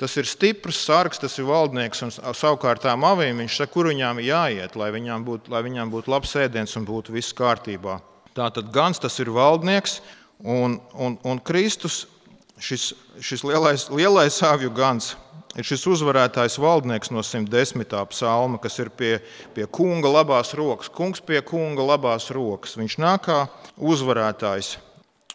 Tas 0.00 0.14
ir 0.16 0.24
stiprs 0.24 0.78
sargs, 0.80 1.20
tas 1.20 1.34
ir 1.36 1.44
valdnieks, 1.44 2.00
un 2.06 2.12
savukārt 2.14 2.80
tām 2.86 3.04
avīm 3.04 3.42
viņš 3.42 3.58
saka, 3.60 3.72
kur 3.74 3.90
viņām 3.90 4.22
jāiet, 4.24 4.78
lai 4.80 4.88
viņām 4.94 5.26
būtu, 5.26 5.52
lai 5.52 5.60
viņām 5.66 5.92
būtu 5.92 6.12
labs 6.12 6.32
ēdiens 6.40 6.72
un 6.80 6.86
būtu 6.88 7.12
viss 7.12 7.36
kārtībā. 7.36 7.98
Tātad 8.32 8.70
gans 8.72 9.02
tas 9.02 9.18
ir 9.20 9.28
valdnieks, 9.34 9.98
un, 10.40 10.78
un, 10.96 11.18
un 11.20 11.42
Kristus 11.44 12.06
šis, 12.56 12.94
šis 13.20 13.44
lielais, 13.44 13.90
lielais 13.92 14.40
sāvju 14.40 14.72
gans 14.72 15.12
ir 15.58 15.66
šis 15.66 15.84
uzvarētājs 15.90 16.58
valdnieks 16.62 17.10
no 17.12 17.24
110. 17.26 17.84
psalma, 18.12 18.60
kas 18.62 18.78
ir 18.80 18.90
pie, 18.94 19.16
pie 19.54 19.66
kunga 19.66 20.10
labās 20.20 20.54
rokas. 20.56 20.90
Kungs 20.94 21.20
pie 21.20 21.42
kunga 21.46 21.84
labās 21.84 22.30
rokas. 22.34 22.76
Viņš 22.78 22.96
nāk 23.02 23.26
kā 23.26 23.40
uzvarētājs. 23.76 24.76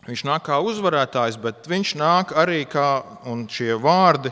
Viņš 0.05 0.21
nāk 0.27 0.45
kā 0.47 0.59
uzvarētājs, 0.61 1.39
bet 1.41 1.65
viņš 1.69 1.95
nāk 1.97 2.35
arī 2.37 2.63
kā, 2.69 3.01
šie 3.49 3.73
vārdi 3.81 4.31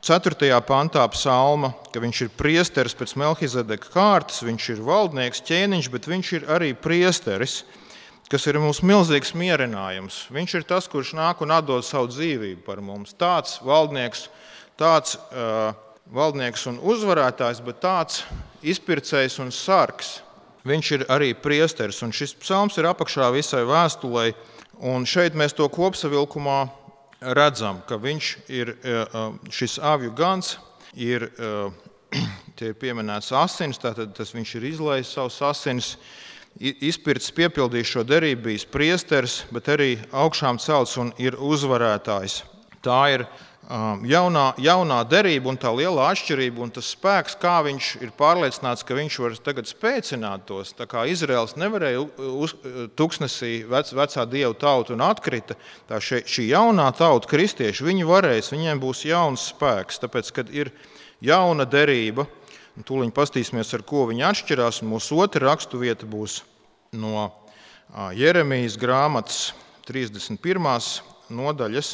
4. 0.00 0.50
pantā 0.64 1.02
psalma, 1.12 1.72
ka 1.92 2.00
viņš 2.00 2.20
ir 2.24 2.34
priesteris 2.38 2.94
pēc 2.96 3.16
Melhizedeka 3.20 3.90
kārtas, 3.92 4.44
viņš 4.46 4.68
ir 4.76 4.84
valdnieks, 4.86 5.42
ķēniņš, 5.44 5.88
bet 5.92 6.06
viņš 6.08 6.32
ir 6.38 6.46
arī 6.54 6.74
priesteris 6.78 7.62
kas 8.30 8.46
ir 8.48 8.58
mums 8.58 8.80
milzīgs 8.84 9.34
mierinājums. 9.36 10.24
Viņš 10.34 10.56
ir 10.58 10.64
tas, 10.68 10.88
kurš 10.90 11.12
nāk 11.18 11.42
un 11.44 11.52
atdod 11.54 11.84
savu 11.86 12.08
dzīvību 12.10 12.64
par 12.66 12.80
mums. 12.82 13.12
Tāds 13.20 13.58
valdnieks, 13.64 14.28
tāds 14.80 15.18
uh, 15.28 15.74
valdnieks 16.14 16.66
un 16.70 16.80
uzvarētājs, 16.82 17.60
bet 17.64 17.82
tāds 17.84 18.22
izpircējs 18.64 19.38
un 19.44 19.52
sargs. 19.54 20.16
Viņš 20.64 20.90
ir 20.96 21.04
arī 21.12 21.34
priesteris, 21.36 22.00
un 22.02 22.14
šis 22.16 22.32
psalms 22.40 22.78
ir 22.80 22.88
apakšā 22.88 23.28
visai 23.34 23.62
vēstulē. 23.68 24.30
Un 24.88 25.04
šeit 25.06 25.36
mēs 25.38 25.54
to 25.54 25.68
kopsavilkumā 25.70 26.64
redzam, 27.36 27.80
ka 27.88 27.96
viņš 28.00 28.30
ir 28.52 28.74
šis 29.52 29.78
avju 29.82 30.12
gans, 30.16 30.56
ir, 30.94 31.26
ir 32.64 32.76
pieminēts 32.80 33.32
asins, 33.36 33.80
tātad 33.82 34.14
viņš 34.14 34.54
ir 34.58 34.68
izlaists 34.74 35.16
savus 35.16 35.40
asinis 35.42 35.94
izpircis, 36.60 37.32
piepildījis 37.34 37.90
šo 37.96 38.04
derību, 38.06 38.44
bijis 38.48 38.66
priesteris, 38.70 39.40
bet 39.50 39.68
arī 39.74 39.96
augšām 40.14 40.60
celts 40.62 40.94
un 41.02 41.10
ir 41.18 41.34
uzvarētājs. 41.34 42.42
Tā 42.84 43.00
ir 43.16 43.26
jaunā, 44.08 44.44
jaunā 44.60 44.98
derība 45.08 45.50
un 45.50 45.58
tā 45.60 45.72
liela 45.74 46.10
atšķirība 46.10 46.62
un 46.64 46.72
tas 46.74 46.90
spēks, 46.94 47.38
kā 47.40 47.56
viņš 47.64 47.90
ir 48.04 48.12
pārliecināts, 48.18 48.84
ka 48.84 48.96
viņš 48.98 49.18
var 49.24 49.36
tagad 49.46 49.70
spēcināt 49.70 50.46
tos. 50.48 50.74
Tā 50.76 50.86
kā 50.90 51.06
Izraels 51.10 51.56
nevarēja 51.60 52.04
uz, 52.28 52.54
tuksnesī 52.98 53.64
vec, 53.68 53.92
vecā 53.96 54.26
dievu 54.28 54.54
tautu 54.60 54.94
un 54.96 55.04
atkrita, 55.06 55.56
tā 55.88 56.00
šī, 56.02 56.22
šī 56.28 56.48
jaunā 56.52 56.90
tauta, 56.96 57.30
kristieši, 57.30 57.86
viņi 57.88 58.08
varēs, 58.08 58.52
viņiem 58.52 58.82
būs 58.82 59.04
jauns 59.08 59.50
spēks, 59.54 60.00
tāpēc, 60.04 60.32
kad 60.40 60.54
ir 60.54 60.72
jauna 61.24 61.64
derība, 61.64 62.28
Tūlīt 62.74 63.12
paskatīsimies, 63.14 63.68
ar 63.76 63.84
ko 63.86 64.00
viņi 64.10 64.24
atšķirās. 64.26 64.80
Mūsu 64.82 65.20
otra 65.22 65.52
raksturvieta 65.52 66.08
būs 66.10 66.40
no 66.98 67.28
Jeremijas 68.18 68.74
grāmatas 68.82 69.52
31. 69.86 70.42
nodaļas, 71.30 71.92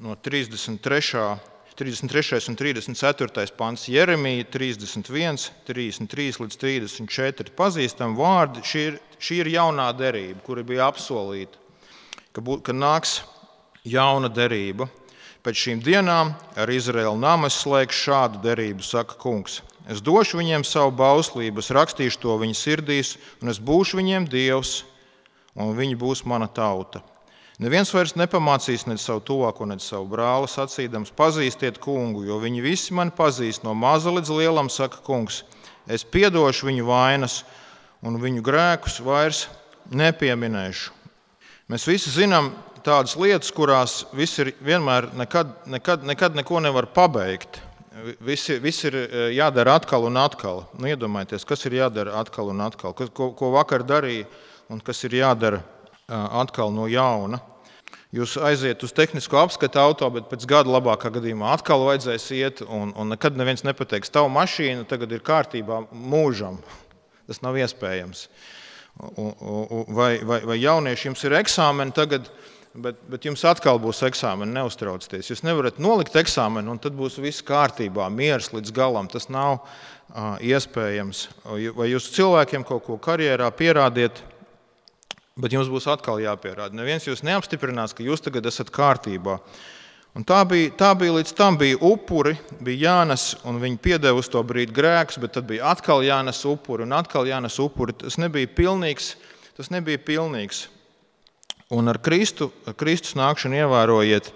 no 0.00 0.16
33. 0.16 1.38
33. 1.74 2.48
un 2.48 2.54
34. 2.56 3.46
pants, 3.56 3.86
Jeremija 3.88 4.44
31, 4.44 5.50
33 5.64 6.40
līdz 6.42 6.56
34. 6.60 7.52
Pazīstami 7.56 8.18
vārdi. 8.18 8.60
Šī 8.64 8.82
ir, 8.90 8.98
šī 9.16 9.38
ir 9.40 9.52
jaunā 9.54 9.86
derība, 9.96 10.42
kura 10.44 10.64
bija 10.66 10.90
apsolīta, 10.90 11.56
ka, 12.36 12.44
bū, 12.44 12.58
ka 12.60 12.76
nāks 12.76 13.22
jauna 13.88 14.28
derība. 14.28 14.90
Pēc 15.40 15.56
šīm 15.56 15.80
dienām 15.80 16.34
ar 16.52 16.68
Izraēlu 16.68 17.16
namu 17.16 17.48
es 17.48 17.56
slēgšu 17.62 18.02
šādu 18.10 18.42
derību, 18.44 18.84
saka 18.84 19.16
kungs. 19.20 19.62
Es 19.88 20.04
došu 20.04 20.36
viņiem 20.36 20.66
savu 20.68 20.92
bauslību, 20.98 21.64
es 21.64 21.72
rakstīšu 21.72 22.20
to 22.20 22.36
viņu 22.42 22.58
sirdīs, 22.60 23.14
un 23.40 23.48
es 23.48 23.56
būšu 23.56 23.96
viņiem 24.02 24.28
dievs, 24.28 24.82
un 25.56 25.72
viņi 25.78 25.96
būs 25.96 26.26
mana 26.28 26.44
tauta. 26.44 27.00
Neviens 27.60 27.90
vairs 27.92 28.14
nepamācīs 28.16 28.86
ne 28.88 28.94
savu 28.96 29.20
tuvāko, 29.28 29.66
ne 29.68 29.74
savu 29.84 30.06
brāli, 30.08 30.48
sacīdams, 30.48 31.10
pazīstiet 31.12 31.76
kungu, 31.82 32.22
jo 32.24 32.38
viņi 32.40 32.62
visi 32.64 32.94
mani 32.96 33.12
pazīst 33.12 33.66
no 33.66 33.74
maza 33.76 34.08
līdz 34.14 34.30
lielam, 34.32 34.70
saka 34.72 35.02
kungs. 35.04 35.42
Es 35.84 36.00
piedošu 36.00 36.70
viņu 36.70 36.86
vainas, 36.88 37.42
un 38.00 38.16
viņu 38.22 38.40
grēkus 38.46 38.96
vairs 39.04 39.42
nepieminēšu. 39.92 40.94
Mēs 41.68 41.84
visi 41.84 42.12
zinām 42.14 42.48
tādas 42.80 43.12
lietas, 43.20 43.52
kurās 43.52 44.06
viss 44.16 44.40
ir 44.40 44.54
vienmēr, 44.64 45.10
nekad, 45.20 45.50
nekad, 45.68 46.06
nekad 46.08 46.38
neko 46.40 46.62
nevar 46.64 46.88
pabeigt. 46.94 47.60
Viss, 48.24 48.48
viss 48.64 48.86
ir 48.88 48.96
eh, 49.02 49.26
jādara 49.36 49.74
atkal 49.76 50.06
un 50.08 50.16
atkal. 50.16 50.62
Nu, 50.78 50.88
iedomājieties, 50.88 51.44
kas 51.44 51.68
ir 51.68 51.76
jādara 51.82 52.16
atkal 52.22 52.48
un 52.54 52.64
atkal, 52.64 52.96
ko, 52.96 53.34
ko 53.36 53.52
vakar 53.52 53.84
darīja 53.84 54.24
un 54.72 54.80
kas 54.80 55.04
ir 55.04 55.18
jādara 55.20 55.60
atkal 55.60 55.76
no 56.10 56.86
jauna. 56.90 57.40
Jūs 58.10 58.34
aiziet 58.42 58.82
uz 58.82 58.90
tehnisko 58.90 59.38
apskatu 59.38 59.78
auto, 59.78 60.08
bet 60.10 60.26
pēc 60.26 60.42
gada 60.50 60.72
labākā 60.74 61.12
gadījumā 61.14 61.52
atkal 61.54 61.84
vajadzēs 61.86 62.24
iet, 62.34 62.62
un, 62.66 62.90
un 62.98 63.12
nekad 63.14 63.36
neviens 63.38 63.62
nepateiks, 63.62 64.10
tava 64.10 64.26
mašīna 64.34 64.82
tagad 64.90 65.12
ir 65.14 65.22
kārtībā 65.22 65.84
mūžam. 65.94 66.58
Tas 67.30 67.38
nav 67.44 67.54
iespējams. 67.60 68.24
Vai, 69.94 70.16
vai, 70.26 70.40
vai 70.42 70.56
jaunieši 70.58 71.06
jums 71.06 71.22
ir 71.22 71.36
eksāmeni 71.38 71.94
tagad, 71.94 72.26
bet, 72.74 72.98
bet 73.06 73.28
jums 73.30 73.46
atkal 73.46 73.78
būs 73.78 74.02
eksāmeni, 74.08 74.56
neuztraucieties. 74.58 75.30
Jūs 75.30 75.44
nevarat 75.46 75.78
nolikt 75.78 76.18
eksāmenu, 76.18 76.74
un 76.74 76.82
tad 76.82 76.98
būs 76.98 77.20
viss 77.22 77.46
kārtībā, 77.46 78.10
miers 78.10 78.50
līdz 78.50 78.74
galam. 78.74 79.06
Tas 79.08 79.30
nav 79.30 79.60
uh, 79.60 80.34
iespējams. 80.42 81.28
Vai 81.78 81.92
jūs 81.92 82.10
cilvēkiem 82.18 82.66
kaut 82.66 82.88
ko 82.90 82.98
karjerā 82.98 83.52
pierādiet? 83.54 84.24
Bet 85.38 85.54
jums 85.54 85.70
būs 85.70 85.86
atkal 85.90 86.18
jāpierāda. 86.22 86.74
Neviens 86.74 87.06
jūs 87.06 87.22
neapstiprinās, 87.26 87.94
ka 87.94 88.04
jūs 88.04 88.24
tagad 88.24 88.48
esat 88.50 88.72
kārtībā. 88.74 89.38
Un 90.18 90.24
tā, 90.26 90.40
bija, 90.48 90.72
tā 90.74 90.88
bija 90.98 91.14
līdz 91.14 91.32
tam 91.38 91.54
bija 91.58 91.78
upuri, 91.86 92.34
bija 92.58 92.88
jānes, 92.88 93.36
un 93.46 93.60
viņi 93.62 93.78
piedeva 93.78 94.18
uz 94.18 94.26
to 94.32 94.42
brīdi 94.42 94.74
grēkus, 94.74 95.20
bet 95.22 95.36
tad 95.36 95.46
bija 95.46 95.70
atkal 95.70 96.02
jānes 96.02 96.42
upuri 96.50 96.82
un 96.82 96.96
atkal 96.98 97.30
jānes 97.30 97.60
upuri. 97.62 97.94
Tas 97.94 98.18
nebija 98.18 98.50
pilnīgs. 98.50 99.14
Tas 99.54 99.70
nebija 99.70 100.00
pilnīgs. 100.02 100.64
Un 101.70 101.86
ar, 101.92 102.00
Kristu, 102.02 102.48
ar 102.66 102.74
Kristus 102.74 103.14
nākšanu 103.14 103.60
ievērojiet, 103.60 104.32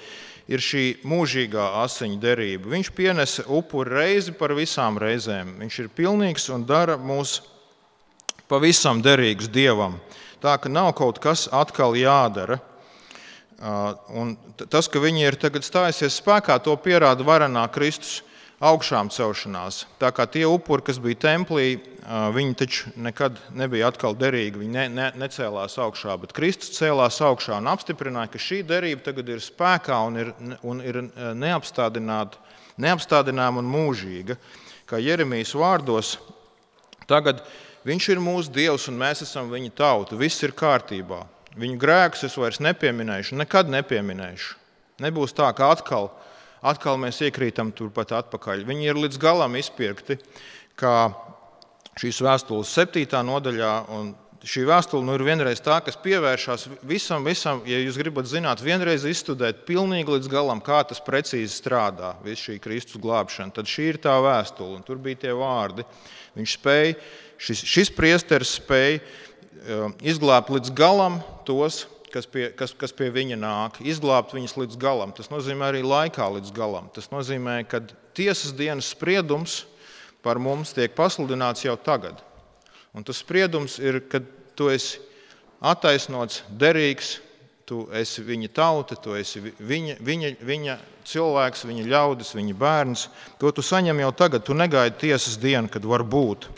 ir 0.47 0.63
šī 0.63 0.85
mūžīgā 1.09 1.65
asiņu 1.81 2.21
derība. 2.23 2.71
Viņš 2.71 2.91
pienesa 2.95 3.47
upuri 3.51 3.97
reizi 3.97 4.35
par 4.39 4.55
visām 4.55 5.01
reizēm. 5.01 5.57
Viņš 5.59 5.79
ir 5.81 5.91
pilnīgs 5.97 6.47
un 6.55 6.67
dara 6.69 6.95
mūs 7.01 7.41
pavisam 8.51 9.03
derīgus 9.05 9.51
Dievam. 9.53 9.99
Tā 10.45 10.59
ka 10.61 10.69
nav 10.69 10.93
kaut 10.99 11.21
kas 11.23 11.47
atkal 11.53 11.97
jādara. 11.97 12.59
Un 14.13 14.37
tas, 14.69 14.89
ka 14.91 15.01
viņi 15.01 15.25
ir 15.25 15.41
tagad 15.41 15.65
stājusies 15.65 16.19
spēkā, 16.21 16.59
to 16.61 16.77
pierāda 16.77 17.25
varenā 17.25 17.65
Kristus 17.73 18.23
augšām 18.65 19.11
celšanās. 19.13 19.85
Tā 20.01 20.11
kā 20.15 20.27
tie 20.31 20.45
upuri, 20.49 20.83
kas 20.85 20.99
bija 21.03 21.17
templī, 21.27 21.79
viņi 22.05 22.55
taču 22.61 22.93
nekad 23.01 23.39
nebija 23.57 23.89
atkal 23.89 24.17
derīgi. 24.19 24.59
Viņi 24.61 24.75
ne, 24.75 24.89
ne, 24.93 25.07
necēlās 25.25 25.79
augšā, 25.81 26.17
bet 26.21 26.35
Kristus 26.37 26.77
cēlās 26.77 27.21
augšā 27.25 27.57
un 27.61 27.71
apstiprināja, 27.73 28.33
ka 28.35 28.39
šī 28.43 28.59
derība 28.69 29.01
tagad 29.09 29.27
ir 29.33 29.41
spēkā 29.45 29.97
un 30.09 30.15
ir, 30.21 30.29
un 30.63 30.77
ir 30.85 30.95
neapstādināma 31.41 33.59
un 33.63 33.71
mūžīga. 33.71 34.35
Kā 34.89 34.97
Jeremijas 35.01 35.55
vārdos, 35.57 36.09
tagad 37.09 37.37
Viņš 37.85 38.07
ir 38.15 38.21
mūsu 38.25 38.53
Dievs 38.53 38.89
un 38.89 38.97
mēs 38.97 39.21
esam 39.27 39.51
viņa 39.53 39.73
tauta. 39.77 40.17
Viss 40.17 40.41
ir 40.47 40.55
kārtībā. 40.57 41.21
Viņu 41.61 41.77
grēkus 41.79 42.25
es 42.27 42.37
vairs 42.41 42.63
nepieminēšu, 42.65 43.37
nekad 43.39 43.69
nepieminēšu. 43.71 44.57
Nebūs 45.05 45.35
tā, 45.37 45.51
ka 45.55 45.69
atkal, 45.75 46.09
atkal 46.65 46.99
mēs 47.03 47.21
iekrītam 47.27 47.75
turpat 47.77 48.15
atpakaļ. 48.17 48.65
Viņi 48.67 48.89
ir 48.89 48.99
līdz 48.99 49.21
galam 49.23 49.55
izpirkti, 49.61 50.17
kā 50.81 51.13
šīs 52.01 52.23
vēstules 52.25 52.73
septītā 52.75 53.21
nodaļā. 53.27 53.73
Šī 54.45 54.67
vēstule 54.69 55.07
nu, 55.07 55.15
ir 55.17 55.23
vienreiz 55.25 55.63
tā, 55.65 55.79
kas 55.81 55.97
pievēršās 56.05 56.67
visam, 56.85 57.25
visam, 57.25 57.63
ja 57.65 57.79
jūs 57.81 57.97
gribat 57.97 58.29
zināt, 58.29 58.61
vienreiz 58.61 59.07
izstudēt 59.09 59.63
pilnīgi 59.69 60.19
līdz 60.19 60.29
galam, 60.29 60.61
kā 60.61 60.83
tas 60.85 61.01
precīzi 61.05 61.55
strādā, 61.55 62.13
visa 62.25 62.51
šī 62.51 62.59
Kristus 62.61 63.01
glābšana. 63.01 63.55
Tad 63.57 63.71
šī 63.71 63.87
ir 63.95 64.01
tā 64.05 64.19
vēstule, 64.21 64.77
un 64.77 64.85
tur 64.85 65.01
bija 65.01 65.23
tie 65.23 65.33
vārdi. 65.39 65.87
Viņš 66.37 66.59
spēja 66.59 66.99
šis, 67.39 67.65
šis 67.65 67.93
priesteris 67.95 68.57
spēja 68.59 69.01
um, 69.01 69.95
izglābt 70.05 70.53
līdz 70.53 70.73
galam 70.77 71.21
tos, 71.49 71.85
kas 72.15 72.29
pie, 72.31 72.49
kas, 72.55 72.75
kas 72.79 72.95
pie 72.95 73.11
viņa 73.15 73.39
nāk, 73.41 73.81
izglābt 73.83 74.35
viņus 74.37 74.57
līdz 74.61 74.79
galam. 74.81 75.15
Tas 75.17 75.33
nozīmē 75.33 75.73
arī 75.73 75.83
laikā 75.87 76.29
līdz 76.37 76.55
galam. 76.55 76.87
Tas 76.95 77.11
nozīmē, 77.13 77.63
ka 77.67 77.83
tiesas 78.15 78.55
dienas 78.55 78.93
spriedums 78.95 79.65
par 80.25 80.39
mums 80.41 80.73
tiek 80.77 80.95
pasludināts 80.97 81.67
jau 81.67 81.75
tagad. 81.77 82.23
Un 82.95 83.05
tas 83.05 83.19
spriedums 83.21 83.81
ir, 83.83 83.99
kad 84.07 84.27
tu 84.55 84.71
esi 84.71 85.03
attaisnots, 85.65 86.45
derīgs, 86.55 87.19
tu 87.67 87.85
esi 87.97 88.23
viņa 88.25 88.51
tauta, 88.55 88.97
tu 89.01 89.17
esi 89.17 89.41
viņa, 89.43 89.97
viņa, 90.05 90.35
viņa 90.45 90.77
cilvēks, 91.09 91.65
viņa 91.69 91.87
ļaudis, 91.89 92.35
viņa 92.37 92.57
bērns. 92.61 93.07
To 93.41 93.51
tu 93.53 93.65
saņem 93.65 94.05
jau 94.05 94.13
tagad. 94.17 94.45
Tu 94.47 94.57
negaidi 94.57 95.09
tiesas 95.09 95.39
dienu, 95.41 95.71
kad 95.73 95.85
var 95.89 96.05
būt. 96.05 96.49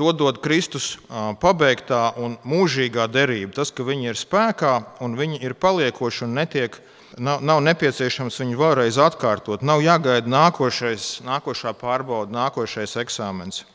To 0.00 0.14
dod 0.16 0.38
Kristus 0.40 0.94
pabeigtā 1.42 2.14
un 2.16 2.38
mūžīgā 2.48 3.04
derība. 3.12 3.52
Tas, 3.58 3.68
ka 3.68 3.84
viņi 3.84 4.08
ir 4.08 4.16
spēkā 4.16 4.70
un 5.04 5.12
viņi 5.18 5.42
ir 5.44 5.52
paliekoši 5.60 6.24
un 6.24 6.38
netiek, 6.38 6.78
nav, 7.20 7.42
nav 7.44 7.60
nepieciešams 7.66 8.40
viņu 8.40 8.56
vēlreiz 8.62 8.96
atkārtot. 8.96 9.60
Nav 9.60 9.84
jāgaida 9.84 10.24
nākošais, 10.24 11.18
nākošā 11.28 11.74
pārbauda, 11.76 12.32
nākošais 12.32 12.96
eksāmens. 13.02 13.66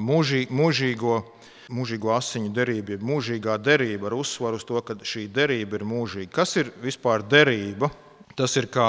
Mūžī, 0.00 0.46
mūžīgo, 0.48 1.20
mūžīgo 1.68 2.16
asiņu 2.16 2.54
derība, 2.56 2.96
mūžīgā 3.04 3.60
derība 3.60 4.08
ar 4.08 4.16
uzsvaru 4.16 4.56
uz 4.56 4.64
to, 4.64 4.80
ka 4.80 4.96
šī 4.96 5.26
derība 5.28 5.76
ir 5.76 5.84
mūžīga. 5.84 6.32
Kas 6.40 6.56
ir 6.56 6.72
vispār 6.80 7.20
derība? 7.20 7.92
Tas 8.40 8.54
ir 8.56 8.70
kā 8.72 8.88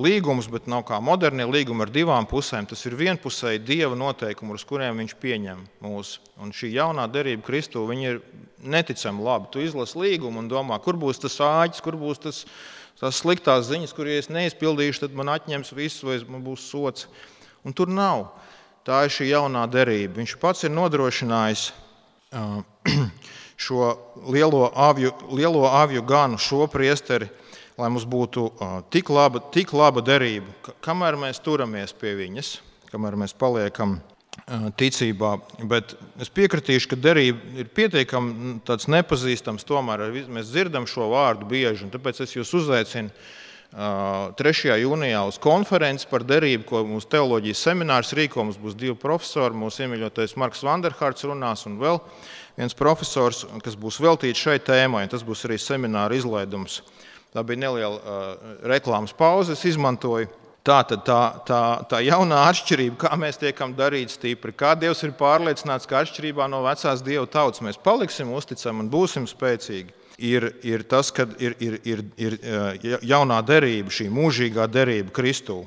līgums, 0.00 0.46
bet 0.48 0.64
nav 0.70 0.86
kā 0.88 0.96
modernie 1.04 1.44
līgumi 1.44 1.84
ar 1.84 1.90
divām 1.92 2.24
pusēm. 2.24 2.64
Tas 2.70 2.80
ir 2.88 2.94
vienpusēji 2.96 3.60
dieva 3.60 3.96
noteikumi, 3.98 4.54
uz 4.56 4.62
kuriem 4.64 5.02
viņš 5.02 5.12
pieņem 5.20 5.58
mūs. 5.84 6.14
Un 6.40 6.54
šī 6.56 6.70
jaunā 6.72 7.04
derība 7.12 7.44
Kristū 7.44 7.82
ir 7.92 8.22
neticami 8.64 9.20
laba. 9.26 9.50
Tu 9.52 9.66
izlasi 9.66 10.00
līgumu 10.00 10.40
un 10.40 10.48
domā, 10.48 10.78
kur 10.80 10.96
būs 10.96 11.20
tas 11.20 11.36
āķis, 11.44 11.82
kur 11.84 11.98
būs 12.00 12.22
tas, 12.24 12.38
tās 13.02 13.20
sliktās 13.20 13.68
ziņas, 13.68 13.92
kur 13.92 14.08
ja 14.08 14.16
es 14.22 14.30
neizpildīšu, 14.32 15.02
tad 15.04 15.18
man 15.18 15.28
atņems 15.34 15.74
visu 15.76 16.08
vai 16.08 16.16
man 16.24 16.40
būs 16.46 16.64
sots. 16.72 17.10
Un 17.60 17.76
tur 17.76 17.92
nav. 17.92 18.30
Tā 18.88 19.02
ir 19.04 19.12
šī 19.12 19.28
jaunā 19.34 19.66
derība. 19.68 20.22
Viņš 20.22 20.38
pats 20.40 20.64
ir 20.64 20.72
nodrošinājis 20.72 21.66
šo 23.66 23.92
lielo 24.32 24.70
avju, 24.72 25.12
lielo 25.36 25.68
avju 25.68 26.06
ganu, 26.08 26.40
šo 26.40 26.64
priesteri 26.72 27.28
lai 27.80 27.90
mums 27.92 28.06
būtu 28.08 28.46
tik 28.92 29.10
laba, 29.12 29.42
tik 29.54 29.72
laba 29.76 30.04
derība, 30.04 30.74
kamēr 30.84 31.18
mēs 31.20 31.40
turamies 31.44 31.94
pie 31.96 32.14
viņas, 32.18 32.54
kamēr 32.92 33.16
mēs 33.20 33.36
paliekam 33.38 33.98
ticībā. 34.78 35.34
Bet 35.68 35.94
es 36.22 36.30
piekritīšu, 36.34 36.92
ka 36.92 36.98
derība 36.98 37.62
ir 37.62 37.70
pietiekami 37.74 38.60
nepazīstams. 38.94 39.66
Tomēr 39.66 40.08
mēs 40.30 40.50
dzirdam 40.50 40.88
šo 40.90 41.10
vārdu 41.12 41.48
bieži, 41.50 41.90
tāpēc 41.90 42.22
es 42.24 42.34
jūs 42.36 42.52
uzaicinu 42.62 43.10
3. 43.70 44.72
jūnijā 44.82 45.20
uz 45.30 45.36
konferenci 45.38 46.08
par 46.10 46.24
derību, 46.26 46.64
ko 46.66 46.80
mūsu 46.88 47.06
teoloģijas 47.12 47.60
seminārs 47.68 48.10
rīko. 48.18 48.42
Mums 48.42 48.58
būs 48.58 48.74
divi 48.74 48.96
profesori. 48.98 49.54
Mūsu 49.54 49.84
iemīļotais 49.84 50.34
Marks 50.42 50.64
Vanderhārds 50.66 51.26
runās, 51.28 51.62
un 51.70 51.78
vēl 51.78 52.00
viens 52.58 52.74
profesors, 52.74 53.44
kas 53.62 53.78
būs 53.78 54.00
veltīts 54.02 54.42
šai 54.42 54.58
tēmai. 54.66 55.04
Tas 55.10 55.22
būs 55.26 55.46
arī 55.46 55.60
semināra 55.62 56.18
izlaidums 56.18 56.80
Tā 57.30 57.44
bija 57.46 57.62
neliela 57.62 57.96
uh, 57.96 58.54
reklāmas 58.66 59.14
pauze. 59.16 59.54
Es 59.54 59.64
izmantoju 59.68 60.28
Tā 60.60 60.82
tad 60.84 61.06
tā, 61.08 61.20
tā, 61.48 61.60
tā 61.88 61.98
jaunā 62.04 62.42
atšķirība, 62.50 62.98
kā 63.00 63.16
mēs 63.16 63.38
tiekam 63.40 63.72
darīti 63.72 64.12
stipri, 64.12 64.52
kā 64.52 64.74
Dievs 64.76 65.00
ir 65.06 65.14
pārliecināts, 65.16 65.88
ka 65.88 66.02
atšķirībā 66.02 66.44
no 66.52 66.60
vecās 66.66 67.00
Dieva 67.00 67.24
tautas 67.24 67.62
mēs 67.64 67.78
paliksim 67.80 68.28
uzticami 68.36 68.84
un 68.84 68.90
būsim 68.92 69.24
spēcīgi, 69.28 69.94
ir, 70.20 70.50
ir 70.60 70.84
tas, 70.84 71.08
ka 71.16 71.24
ir, 71.40 71.54
ir, 71.64 71.78
ir, 71.88 72.02
ir 72.20 72.36
jaunā 73.08 73.38
derība, 73.48 73.88
šī 73.88 74.10
mūžīgā 74.12 74.66
derība 74.68 75.14
Kristū, 75.16 75.62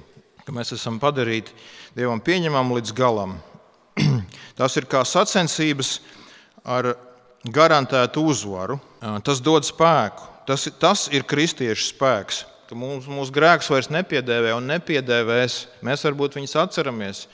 ka 0.45 0.53
mēs 0.53 0.75
esam 0.77 0.99
padarīti 1.01 1.55
Dievam 1.97 2.21
pieņemam 2.21 2.75
līdz 2.77 2.93
galam. 2.93 3.39
Tas 4.59 4.77
ir 4.77 4.85
kā 4.89 5.01
sacensības 5.05 5.95
ar 6.61 6.93
garantētu 7.49 8.21
uzvaru. 8.29 8.77
Tas 9.25 9.41
dod 9.41 9.65
spēku. 9.65 10.32
Tas, 10.47 10.67
tas 10.79 11.07
ir 11.13 11.23
kristiešu 11.27 11.93
spēks 11.93 12.43
mums, 12.77 13.07
mūsu 13.09 13.33
grēks 13.33 13.69
vairs 13.71 13.89
nepiedēvē 13.93 14.53
un 14.57 14.69
nepiedēvēs. 14.71 15.57
Mēs 15.85 16.05
varbūt 16.07 16.39
viņus 16.39 16.55
atceramies 16.63 17.25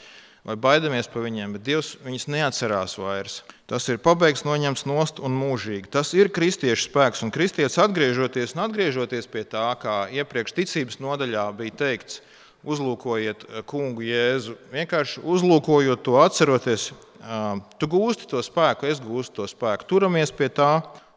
vai 0.48 0.56
baidamies 0.60 1.10
par 1.12 1.26
viņiem, 1.26 1.54
bet 1.56 1.66
Dievs 1.68 1.94
viņus 2.06 2.30
neatcerās 2.32 2.96
vairs. 2.98 3.42
Tas 3.70 3.86
ir 3.92 4.00
pabeigts, 4.02 4.46
noņemts 4.48 4.86
nost 4.90 5.20
un 5.22 5.36
mūžīgi. 5.38 5.92
Tas 5.94 6.14
ir 6.18 6.32
kristiešu 6.34 6.88
spēks. 6.88 7.22
Un 7.26 7.34
kristietis 7.36 7.78
atgriežoties 7.82 8.56
un 8.56 8.64
atgriežoties 8.66 9.30
pie 9.30 9.44
tā, 9.46 9.68
kā 9.82 10.08
iepriekš 10.16 10.56
ticības 10.58 11.02
nodaļā 11.04 11.44
bija 11.60 11.76
teikts, 11.84 12.24
uzlūkojiet 12.66 13.46
eh, 13.46 13.62
kungu 13.68 14.08
Jēzu. 14.08 14.58
Vienkārši 14.74 15.22
uzlūkojot 15.28 16.02
to, 16.08 16.18
atceroties, 16.24 16.90
tu 17.78 17.92
gūsti 17.92 18.30
to 18.32 18.42
spēku, 18.44 18.88
es 18.88 19.04
gūstu 19.04 19.42
to 19.42 19.48
spēku. 19.52 19.86
Turamies 19.92 20.32
pie 20.34 20.48
tā 20.56 20.72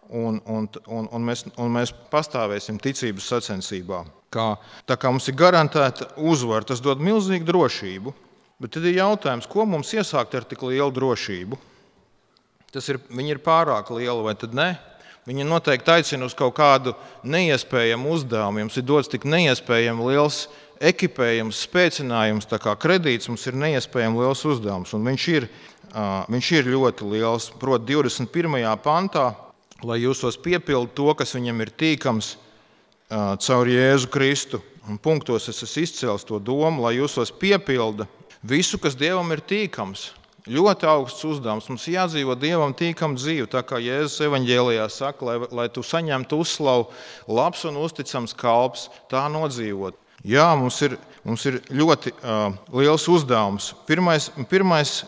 un, 0.08 0.40
un, 0.46 0.68
un, 0.86 1.08
un, 1.08 1.24
mēs, 1.24 1.46
un 1.60 1.72
mēs 1.72 1.92
pastāvēsim 2.12 2.80
ticības 2.82 3.28
sacensībā. 3.34 4.02
Kā, 4.32 4.54
tā 4.88 4.96
kā 4.96 5.10
mums 5.12 5.28
ir 5.28 5.36
garantēta 5.36 6.08
uzvara, 6.16 6.64
tas 6.64 6.80
dod 6.84 7.02
milzīgu 7.04 7.48
drošību. 7.48 8.14
Bet 8.62 8.76
tad 8.76 8.86
ir 8.86 9.00
jautājums, 9.00 9.48
ko 9.50 9.66
mums 9.66 9.90
iesākt 9.96 10.36
ar 10.38 10.46
tik 10.46 10.62
lielu 10.62 10.92
drošību? 10.94 11.58
Tas 12.72 12.86
ir, 12.88 13.00
viņi 13.12 13.34
ir 13.34 13.40
pārāk 13.44 13.90
lieli 13.92 14.24
vai 14.24 14.36
ne? 14.56 14.70
Viņi 15.26 15.46
noteikti 15.46 15.92
aicina 15.92 16.26
uz 16.26 16.34
kaut 16.34 16.54
kādu 16.56 16.94
neiespējamu 17.22 18.10
uzdevumu. 18.10 18.64
Jums 18.64 18.78
ir 18.78 18.86
dots 18.86 19.10
tik 19.10 19.26
neiespējami 19.28 20.08
liels 20.08 20.46
ekipējums, 20.82 21.60
spēcinājums, 21.68 22.48
kā 22.50 22.74
kredīts 22.80 23.30
mums 23.30 23.44
ir 23.46 23.58
neiespējami 23.60 24.18
liels 24.18 24.42
uzdevums. 24.50 24.94
Un 24.96 25.06
viņš 25.06 25.26
ir, 25.36 25.46
viņš 26.32 26.50
ir 26.58 26.72
ļoti 26.74 27.10
liels. 27.12 27.52
Proti, 27.60 27.92
21. 27.94 28.66
pantā 28.82 29.28
lai 29.86 30.00
jūsos 30.02 30.38
piepildu 30.40 30.92
to, 30.96 31.10
kas 31.18 31.34
viņam 31.36 31.62
ir 31.64 31.72
tīkams 31.78 32.36
caur 33.12 33.68
Jēzu 33.68 34.10
Kristu. 34.12 34.62
Un 34.88 34.98
punktos 34.98 35.46
es 35.50 35.62
esmu 35.62 35.84
izcēlis 35.84 36.26
to 36.26 36.40
domu, 36.42 36.82
lai 36.82 36.96
jūsos 36.96 37.30
piepilda 37.38 38.08
visu, 38.42 38.80
kas 38.82 38.96
Dievam 38.98 39.30
ir 39.34 39.42
tīkams. 39.46 40.10
Ļoti 40.50 40.88
augsts 40.90 41.22
uzdevums. 41.22 41.68
Mums 41.70 41.84
jādzīvo 41.86 42.34
Dievam 42.34 42.72
tīkamu 42.74 43.14
dzīvi, 43.14 43.46
tā 43.52 43.62
kā 43.62 43.78
Jēzus 43.78 44.24
evanģēlijā 44.26 44.88
saka, 44.90 45.28
lai, 45.28 45.36
lai 45.54 45.68
tu 45.70 45.84
saņemtu 45.86 46.40
uzslavu, 46.42 46.88
labs 47.30 47.62
un 47.70 47.78
uzticams 47.78 48.34
kalps, 48.34 48.88
tā 49.12 49.28
nodzīvot. 49.30 49.94
Jā, 50.26 50.48
mums 50.58 50.80
ir, 50.82 50.96
mums 51.22 51.46
ir 51.46 51.60
ļoti 51.70 52.14
uh, 52.16 52.58
liels 52.74 53.06
uzdevums. 53.10 53.70
Pirmais, 53.86 54.28
pirmais 54.50 55.02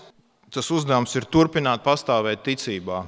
tas 0.55 0.71
uzdevums 0.71 1.15
ir 1.19 1.27
turpināt 1.27 1.83
pastāvēt 1.83 2.47
ticībā 2.47 3.03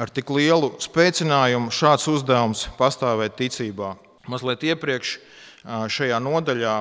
ar 0.00 0.10
tik 0.10 0.30
lielu 0.34 0.72
spēcinājumu 0.82 1.72
šāds 1.74 2.08
uzdevums 2.10 2.66
pastāvēt 2.78 3.36
ticībā. 3.38 3.94
Mazliet 4.30 4.64
iepriekš 4.66 5.18
šajā 5.64 6.18
nodaļā, 6.22 6.74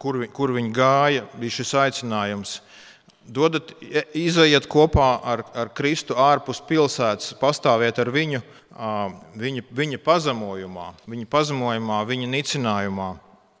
kur, 0.00 0.20
kur 0.32 0.52
viņi 0.56 0.72
gāja, 0.76 1.26
bija 1.40 1.58
šis 1.58 1.74
aicinājums. 1.86 2.60
Dodat, 3.26 3.72
izejiet 4.14 4.68
kopā 4.70 5.16
ar, 5.26 5.42
ar 5.58 5.72
Kristu 5.74 6.14
ārpus 6.14 6.60
pilsētas, 6.62 7.32
pastāviet 7.40 7.98
ar 7.98 8.12
viņu, 8.14 8.42
viņa, 9.34 9.64
viņa 9.74 9.98
pazemojumā, 10.04 10.92
viņa 11.10 11.26
pazemojumā, 11.32 12.04
viņa 12.06 12.28
nicinājumā. 12.36 13.08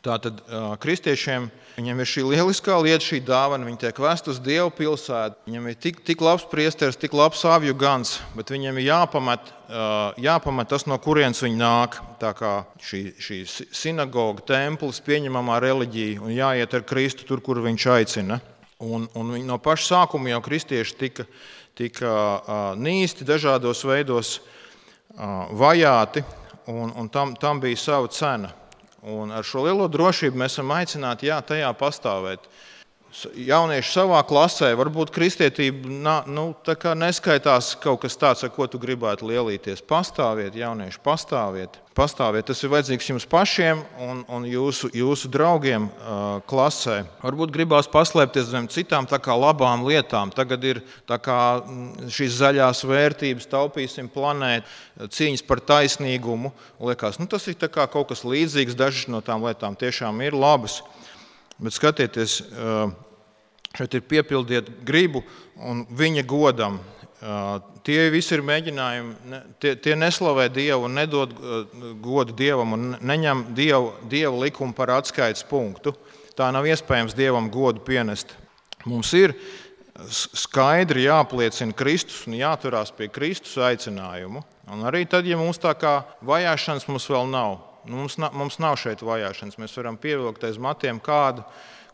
Tātad 0.06 0.38
kristiešiem 0.78 1.48
viņiem 1.74 2.00
ir 2.00 2.08
šī 2.08 2.22
lieliskā 2.28 2.76
lieta, 2.78 3.02
šī 3.02 3.18
dāvana. 3.26 3.66
Viņi 3.66 3.80
tiek 3.82 3.98
vest 3.98 4.28
uz 4.30 4.38
Dievu 4.42 4.70
pilsētu. 4.76 5.40
Viņam 5.48 5.66
ir 5.66 5.78
tik, 5.82 5.98
tik 6.06 6.22
labs 6.22 6.44
priesteris, 6.50 6.98
tik 7.00 7.16
labs 7.16 7.42
avju 7.48 7.74
gans, 7.78 8.20
bet 8.36 8.52
viņiem 8.54 8.78
ir 8.78 8.86
jāpamet, 8.86 9.50
jāpamet 10.22 10.70
tas, 10.70 10.86
no 10.86 10.98
kurienes 11.02 11.42
viņi 11.42 11.58
nāk. 11.58 11.98
Tā 12.22 12.30
kā 12.38 12.52
šī, 12.86 13.00
šī 13.18 13.38
sinagoga, 13.74 14.44
templis, 14.46 15.02
pieņemamā 15.06 15.58
reliģija 15.64 16.22
un 16.22 16.34
jāiet 16.36 16.76
ar 16.78 16.86
Kristu 16.86 17.26
tur, 17.26 17.42
kur 17.42 17.58
viņš 17.64 17.86
aicina. 17.96 18.38
Un, 18.78 19.08
un 19.16 19.32
no 19.48 19.56
paša 19.58 19.88
sākuma 19.88 20.30
jau 20.30 20.42
kristieši 20.44 20.98
tika, 21.00 21.26
tika 21.74 22.12
nīsti 22.78 23.26
dažādos 23.26 23.82
veidos 23.88 24.36
vajāti, 25.16 26.22
un, 26.70 26.92
un 26.94 27.10
tam, 27.10 27.34
tam 27.40 27.58
bija 27.64 27.80
sava 27.80 28.12
cena. 28.12 28.52
Un 29.06 29.30
ar 29.30 29.46
šo 29.46 29.62
lielo 29.68 29.86
drošību 29.86 30.40
mēs 30.40 30.56
esam 30.56 30.72
aicināti 30.74 31.28
jā, 31.28 31.38
tajā 31.46 31.68
pastāvēt. 31.78 32.48
Jaunieši 33.16 33.94
savā 33.94 34.18
klasē, 34.28 34.74
varbūt 34.76 35.08
kristietība 35.14 35.88
nu, 36.28 36.46
neskaitās 37.00 37.70
kaut 37.80 38.02
kas 38.02 38.18
tāds, 38.20 38.44
ar 38.44 38.52
ko 38.52 38.66
tu 38.68 38.80
gribētu 38.82 39.30
lielīties. 39.30 39.80
Pastāviet, 39.88 40.58
jaunieši, 40.58 41.00
pastāviet. 41.04 41.78
pastāviet. 41.96 42.44
Tas 42.50 42.60
ir 42.60 42.72
vajadzīgs 42.74 43.08
jums 43.08 43.26
pašiem 43.30 43.80
un, 44.04 44.20
un 44.28 44.44
jūsu, 44.44 44.90
jūsu 44.92 45.30
draugiem 45.32 45.86
uh, 45.88 46.42
klasē. 46.50 46.98
Varbūt 47.22 47.54
gribās 47.54 47.88
paslēpties 47.88 48.50
zem 48.50 48.68
citām 48.68 49.08
labām 49.40 49.86
lietām. 49.88 50.34
Tagad 50.36 50.68
ir 50.68 50.82
kā, 51.08 51.40
šīs 52.12 52.36
zaļās 52.42 52.84
vērtības, 52.84 53.48
taupīsim 53.48 54.12
planētu, 54.12 54.68
cīņas 55.08 55.46
par 55.48 55.64
taisnīgumu. 55.72 56.52
Liekas, 56.84 57.16
nu, 57.22 57.30
tas 57.32 57.48
ir 57.48 57.56
kaut 57.64 58.12
kas 58.12 58.26
līdzīgs. 58.28 58.76
Dažas 58.76 59.08
no 59.08 59.24
tām 59.24 59.48
lietām 59.48 59.78
tiešām 59.78 60.20
ir 60.26 60.36
labas. 60.36 60.82
Bet 61.62 61.72
skatieties, 61.72 62.42
šeit 63.76 63.96
ir 63.96 64.04
piepildiet 64.08 64.68
gribu 64.84 65.22
un 65.56 65.84
viņa 65.96 66.24
godam. 66.28 66.80
Tie 67.86 67.98
visi 68.12 68.34
ir 68.36 68.42
mēģinājumi, 68.44 69.38
tie, 69.62 69.72
tie 69.80 69.94
neslavē 69.96 70.50
Dievu 70.52 70.90
nedod 70.92 71.32
godu 72.04 72.34
Dievam 72.36 72.74
un 72.76 72.88
neņem 73.00 73.46
Dievu, 73.56 73.94
dievu 74.10 74.42
likumu 74.44 74.76
par 74.76 74.92
atskaites 74.98 75.46
punktu. 75.48 75.94
Tā 76.36 76.50
nav 76.52 76.68
iespējams 76.68 77.16
Dievam 77.16 77.48
godu 77.52 77.80
pienest. 77.86 78.34
Mums 78.84 79.14
ir 79.16 79.32
skaidri 80.12 81.06
jāpliecina 81.06 81.74
Kristus 81.76 82.26
un 82.28 82.36
jāturās 82.36 82.92
pie 82.92 83.08
Kristus 83.08 83.56
aicinājumu. 83.64 84.44
Un 84.74 84.84
arī 84.84 85.06
tad, 85.08 85.24
ja 85.26 85.38
mums 85.40 85.60
tā 85.62 85.72
kā 85.78 86.00
vajāšanas 86.26 86.88
mums 86.90 87.06
vēl 87.08 87.30
nav, 87.32 87.56
mums, 87.90 88.18
nav, 88.20 88.34
mums 88.36 88.60
nav 88.62 88.76
šeit 88.80 89.04
vajāšanas. 89.06 89.58
Mēs 89.60 89.74
varam 89.78 89.98
pievilkt 90.00 90.44
aiz 90.46 90.58
matiem 90.62 91.00
kādu, 91.02 91.44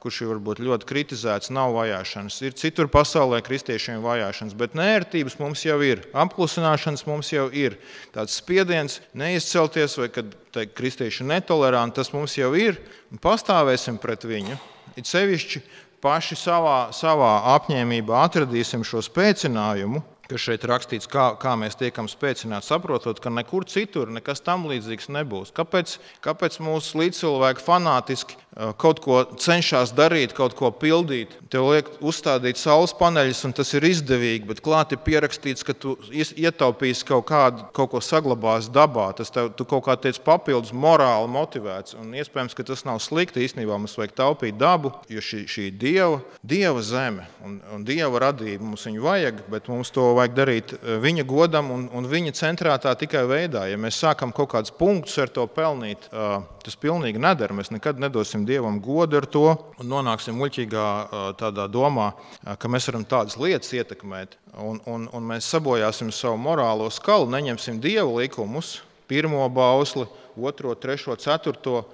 kurš 0.02 0.22
ir 0.24 0.30
varbūt 0.32 0.62
ļoti 0.64 0.88
kritizēts, 0.88 1.52
nav 1.54 1.76
vajāšanas. 1.76 2.40
Ir 2.42 2.56
citur 2.58 2.88
pasaulē 2.90 3.38
kristiešiem 3.46 4.02
vajāšanas, 4.02 4.56
bet 4.58 4.74
nērtības 4.78 5.38
mums 5.38 5.62
jau 5.62 5.78
ir, 5.86 6.02
apklusināšanas 6.24 7.06
mums 7.06 7.30
jau 7.30 7.46
ir. 7.54 7.78
Tāds 8.14 8.34
spiediens 8.40 8.98
neizcelties, 9.14 9.94
vai 10.00 10.10
kad 10.10 10.34
teikt, 10.54 10.74
kristieši 10.78 11.28
netoleranti, 11.30 12.00
tas 12.00 12.10
mums 12.14 12.34
jau 12.38 12.50
ir, 12.58 12.80
pastāvēsim 13.22 14.00
pret 14.02 14.26
viņu. 14.26 14.58
It 14.98 15.06
sevišķi 15.08 15.62
paši 16.02 16.36
savā, 16.36 16.78
savā 16.96 17.36
apņēmībā 17.54 18.24
atradīsim 18.26 18.82
šo 18.86 19.04
spēcinājumu, 19.06 20.02
kas 20.30 20.44
šeit 20.46 20.64
rakstīts, 20.68 21.08
kā, 21.10 21.32
kā 21.40 21.54
mēs 21.58 21.76
tiekam 21.78 22.08
spēcināti, 22.10 22.68
saprotot, 22.68 23.20
ka 23.22 23.32
nekur 23.32 23.66
citur 23.68 24.10
nekas 24.12 24.42
tam 24.44 24.66
līdzīgs 24.70 25.10
nebūs. 25.12 25.52
Kāpēc, 25.56 25.96
kāpēc 26.24 26.58
mūsu 26.62 27.00
līdzcilvēki 27.00 27.64
fanātiski 27.64 28.38
uh, 28.38 28.72
kaut 28.78 29.02
ko 29.04 29.22
cenšas 29.40 29.94
darīt, 29.96 30.34
kaut 30.36 30.56
ko 30.58 30.70
pildīt? 30.74 31.34
Tev 31.52 31.70
liek 31.72 31.90
uzstādīt 32.00 32.60
saules 32.60 32.94
paneļus, 32.98 33.42
un 33.48 33.56
tas 33.58 33.72
ir 33.76 33.86
izdevīgi, 33.88 34.46
bet 34.48 34.62
klāt 34.64 34.94
ir 34.94 35.02
pierakstīts, 35.04 35.66
ka 35.66 35.76
tu 35.76 35.96
ietaupīsi 36.12 37.06
kaut, 37.08 37.26
kādu, 37.28 37.66
kaut 37.76 37.92
ko 37.94 38.02
saglabās 38.04 38.70
dabā. 38.72 39.10
Tas 39.18 39.32
tev 39.34 39.52
kaut 39.62 39.84
kā 39.88 39.98
tiec 40.00 40.20
papildus 40.22 40.74
morāli 40.74 41.30
motivēts. 41.32 41.98
Un 42.00 42.14
iespējams, 42.18 42.56
ka 42.56 42.66
tas 42.68 42.86
nav 42.88 43.02
slikti. 43.04 43.42
Īstenībā 43.42 43.76
mums 43.76 43.98
vajag 43.98 44.16
taupīt 44.22 44.58
dabu, 44.60 44.94
jo 45.10 45.22
šī, 45.24 45.44
šī 45.50 45.68
dieva, 45.74 46.22
dieva 46.46 46.82
zeme 46.86 47.26
un, 47.44 47.58
un 47.74 47.84
dieva 47.86 48.28
radība 48.28 48.64
mums 48.64 48.86
viņu 48.86 49.04
vajag, 49.04 49.42
bet 49.52 49.68
mums 49.72 49.90
to 49.94 50.11
vajag 50.16 50.32
vajag 50.32 50.36
darīt 50.36 50.72
eh, 50.72 50.96
viņa 51.02 51.24
godam 51.26 51.70
un, 51.70 51.88
un 51.92 52.06
viņa 52.08 52.32
centrētā 52.36 52.94
tikai 52.98 53.24
veidā. 53.28 53.66
Ja 53.70 53.78
mēs 53.78 54.00
sākam 54.00 54.32
kaut 54.32 54.52
kādus 54.52 54.72
punktus 54.72 55.18
ar 55.18 55.28
to 55.28 55.46
pelnīt, 55.46 56.08
eh, 56.12 56.42
tas 56.64 56.76
pilnīgi 56.76 57.20
nedara. 57.20 57.54
Mēs 57.54 57.72
nekad 57.72 57.98
nedosim 58.00 58.46
dievam 58.46 58.80
godu 58.80 59.18
ar 59.18 59.26
to 59.26 59.46
un 59.78 59.88
nonāksim 59.88 60.36
muļķīgā 60.38 60.86
eh, 61.02 61.32
tādā 61.38 61.68
domā, 61.68 62.12
ka 62.58 62.68
mēs 62.68 62.88
varam 62.88 63.04
tādas 63.04 63.38
lietas 63.38 63.72
ietekmēt. 63.72 64.38
Un, 64.58 64.80
un, 64.86 65.08
un 65.12 65.28
mēs 65.32 65.48
sabojāsim 65.48 66.12
savu 66.12 66.36
morālo 66.36 66.90
skalu, 66.92 67.30
neņemsim 67.32 67.80
dievu 67.80 68.20
likumus, 68.20 68.82
pirmo 69.08 69.46
bausli, 69.48 70.06
otro, 70.36 70.74
trešo, 70.74 71.16
ceturto 71.20 71.84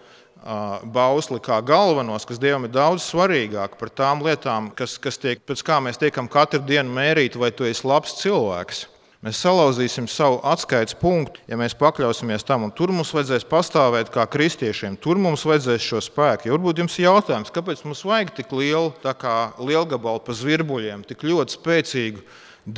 bausli 0.94 1.40
kā 1.42 1.58
galvenos, 1.66 2.26
kas 2.28 2.38
Dievam 2.40 2.68
ir 2.68 2.74
daudz 2.74 3.06
svarīgāk 3.06 3.74
par 3.80 3.90
tām 3.90 4.22
lietām, 4.24 4.70
kas, 4.76 4.98
kas 5.02 5.18
tiek, 5.18 5.42
pēc 5.46 5.64
kā 5.66 5.80
mēs 5.82 5.98
tiekam 6.00 6.28
katru 6.30 6.62
dienu 6.64 6.94
mērīt, 6.94 7.36
vai 7.36 7.50
tu 7.50 7.66
esi 7.68 7.86
labs 7.88 8.16
cilvēks. 8.22 8.86
Mēs 9.18 9.40
salauzīsim 9.42 10.06
savu 10.06 10.36
atskaites 10.46 10.94
punktu, 10.94 11.40
ja 11.50 11.56
mēs 11.58 11.74
pakļausimies 11.74 12.44
tam, 12.46 12.68
un 12.68 12.70
tur 12.70 12.92
mums 12.94 13.10
vajadzēs 13.10 13.48
pastāvēt 13.50 14.12
kā 14.14 14.22
kristiešiem. 14.30 14.94
Tur 15.02 15.18
mums 15.18 15.42
vajadzēs 15.42 15.82
šo 15.82 15.98
spēku. 16.06 16.46
Ja 16.46 16.54
varbūt 16.54 16.78
jums 16.84 16.94
ir 17.00 17.08
jautājums, 17.08 17.50
kāpēc 17.50 17.82
mums 17.82 18.04
vajag 18.06 18.30
tik 18.36 18.54
lielu 18.54 18.92
lielgabalu 19.58 20.22
pa 20.22 20.36
zvirbuļiem, 20.38 21.02
tik 21.10 21.26
ļoti 21.26 21.58
spēcīgu 21.58 22.22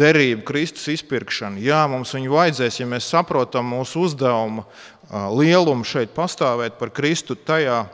derību, 0.01 0.47
Kristus 0.49 0.89
izpirkšanu? 0.95 1.61
Jā, 1.61 1.83
mums 1.93 2.17
viņu 2.17 2.33
vajadzēs, 2.33 2.81
ja 2.81 2.89
mēs 2.89 3.13
saprotam 3.13 3.69
mūsu 3.75 4.07
uzdevumu 4.09 4.65
lielumu 5.11 5.87
šeit 5.87 6.13
pastāvēt 6.15 6.79
par 6.79 6.93
Kristu 6.95 7.35
tajā, 7.35 7.85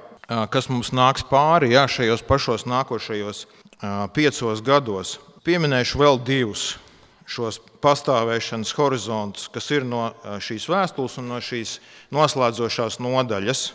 kas 0.52 0.68
mums 0.68 0.92
nāks 0.96 1.24
pāri 1.29 1.72
jā, 1.72 1.87
šajos 1.88 2.24
pašos 2.26 2.66
nākošajos 2.68 3.46
piecos 4.16 4.62
gados. 4.66 5.16
Pieminēšu 5.46 6.00
vēl 6.02 6.20
divus 6.26 6.74
šos 7.26 7.61
pastāvēšanas 7.83 8.72
horizontus, 8.79 9.48
kas 9.50 9.70
ir 9.74 9.87
no 9.87 10.09
šīs 10.42 10.68
vēstules 10.70 11.18
un 11.22 11.31
no 11.31 11.40
šīs 11.42 11.79
noslēdzošās 12.14 13.00
nodaļas. 13.02 13.68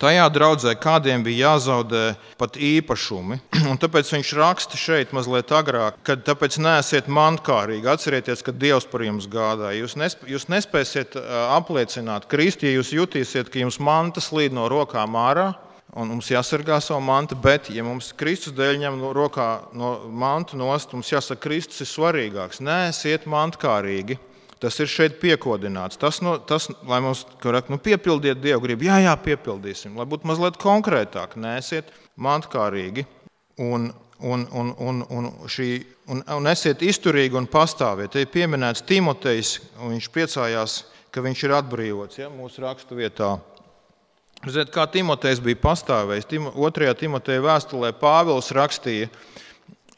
Tajā 0.00 0.24
draudzē 0.34 0.72
kādiem 0.80 1.22
bija 1.22 1.52
jāzaudē 1.52 2.14
pat 2.40 2.56
īpašumi. 2.56 3.38
Un 3.70 3.80
tāpēc 3.80 4.08
viņš 4.14 4.32
raksta 4.38 4.78
šeit 4.80 5.12
mazliet 5.14 5.52
agrāk, 5.54 6.00
kad 6.06 6.24
tāpēc 6.26 6.58
neesiet 6.62 7.10
mankārīgi. 7.12 7.90
Atcerieties, 7.92 8.42
ka 8.42 8.54
Dievs 8.54 8.88
par 8.90 9.04
jums 9.06 9.28
gādāja. 9.30 9.78
Jūs, 9.82 9.98
nesp 10.00 10.24
jūs 10.26 10.48
nespēsiet 10.52 11.18
apliecināt 11.54 12.26
Kristu, 12.30 12.66
ja 12.66 12.78
jūs 12.78 12.94
jutīsiet, 12.96 13.52
ka 13.52 13.62
jums 13.62 13.78
mantas 13.82 14.32
līd 14.34 14.56
no 14.56 14.66
rokām 14.72 15.18
ārā. 15.18 15.52
Un 15.92 16.08
mums 16.08 16.30
jāsargā 16.32 16.78
savu 16.80 17.02
mantu, 17.04 17.36
bet, 17.36 17.68
ja 17.68 17.84
mums 17.84 18.14
Kristus 18.16 18.54
dēļ 18.56 18.78
ņem 18.80 18.94
no 18.96 19.10
rokā 19.12 19.48
no 19.76 19.90
mantu 20.08 20.56
nost, 20.56 20.94
mums 20.96 21.10
jāsaka, 21.12 21.42
Kristus 21.44 21.84
ir 21.84 21.90
svarīgāks. 21.90 22.62
Nē, 22.64 22.86
esiet 22.88 23.26
mantkārīgi. 23.28 24.16
Tas 24.62 24.78
ir 24.78 24.86
šeit 24.86 25.16
piekodināts. 25.18 25.98
Tas, 25.98 26.20
no, 26.22 26.36
tas 26.38 26.68
lai 26.86 27.00
mums 27.02 27.24
rak, 27.42 27.70
nu, 27.72 27.80
piepildiet 27.82 28.38
Dievu 28.38 28.62
gribu, 28.62 28.86
jā, 28.86 29.00
jā, 29.02 29.16
piepildīsim, 29.24 29.96
lai 29.98 30.06
būtu 30.06 30.28
mazliet 30.30 30.58
konkrētāk, 30.62 31.34
nesiet 31.40 31.90
mantkārīgi 32.14 33.02
un, 33.58 33.90
un, 34.22 34.46
un, 34.54 34.70
un, 34.78 35.02
un, 35.10 35.28
šī, 35.50 35.68
un, 36.14 36.22
un 36.38 36.50
esiet 36.52 36.84
izturīgi 36.86 37.40
un 37.40 37.50
pastāviet. 37.50 38.14
Te 38.14 38.22
ir 38.22 38.30
pieminēts 38.30 38.86
Timotejs, 38.86 39.56
un 39.80 39.96
viņš 39.96 40.10
priecājās, 40.14 40.76
ka 41.12 41.24
viņš 41.26 41.42
ir 41.48 41.56
atbrīvots 41.58 42.22
ja, 42.22 42.30
mūsu 42.30 42.62
rakstu 42.62 43.02
vietā. 43.02 43.34
Ziniet, 44.42 44.72
kā 44.74 44.86
Timotejs 44.90 45.42
bija 45.42 45.58
pastāvējis. 45.62 46.26
Tim, 46.30 46.46
otrajā 46.54 46.94
Timoteja 46.98 47.42
vēstulē 47.44 47.92
Pāvils 47.98 48.54
rakstīja, 48.54 49.10
ka 49.10 49.42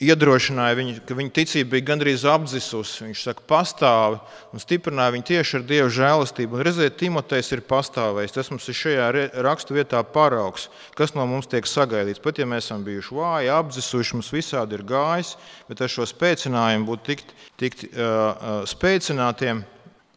iedrošināja 0.03 0.77
viņu, 0.79 0.95
ka 1.07 1.15
viņa 1.17 1.33
ticība 1.35 1.75
bija 1.75 1.87
gandrīz 1.91 2.25
apdzisusi. 2.27 3.05
Viņš 3.07 3.25
saka, 3.29 3.45
pastāvi 3.49 4.19
un 4.55 4.63
stiprināja 4.63 5.15
viņu 5.15 5.27
tieši 5.31 5.59
ar 5.59 5.67
Dieva 5.69 5.91
žēlastību. 5.93 6.59
Un 6.59 6.65
redziet, 6.67 6.97
Timotejs 6.99 7.53
ir 7.55 7.63
pastāvējis. 7.69 8.35
Tas 8.35 8.51
mums 8.51 8.67
ir 8.71 8.79
šajā 8.79 9.11
rakstu 9.47 9.77
vietā 9.79 10.03
paraugs, 10.03 10.67
kas 10.99 11.15
no 11.15 11.27
mums 11.31 11.51
tiek 11.51 11.69
sagaidīts. 11.69 12.23
Pat 12.25 12.41
ja 12.41 12.49
mēs 12.49 12.67
esam 12.67 12.83
bijuši 12.87 13.21
vāji, 13.21 13.53
apdzisuši, 13.55 14.17
mums 14.19 14.33
visādi 14.35 14.79
ir 14.79 14.87
gājis, 14.89 15.37
bet 15.69 15.85
ar 15.85 15.93
šo 15.93 16.09
spēcinājumu 16.11 16.91
būt 16.91 17.07
tikt, 17.11 17.39
tikt 17.61 17.87
uh, 17.93 17.95
uh, 17.95 18.59
spēcinātiem. 18.69 19.63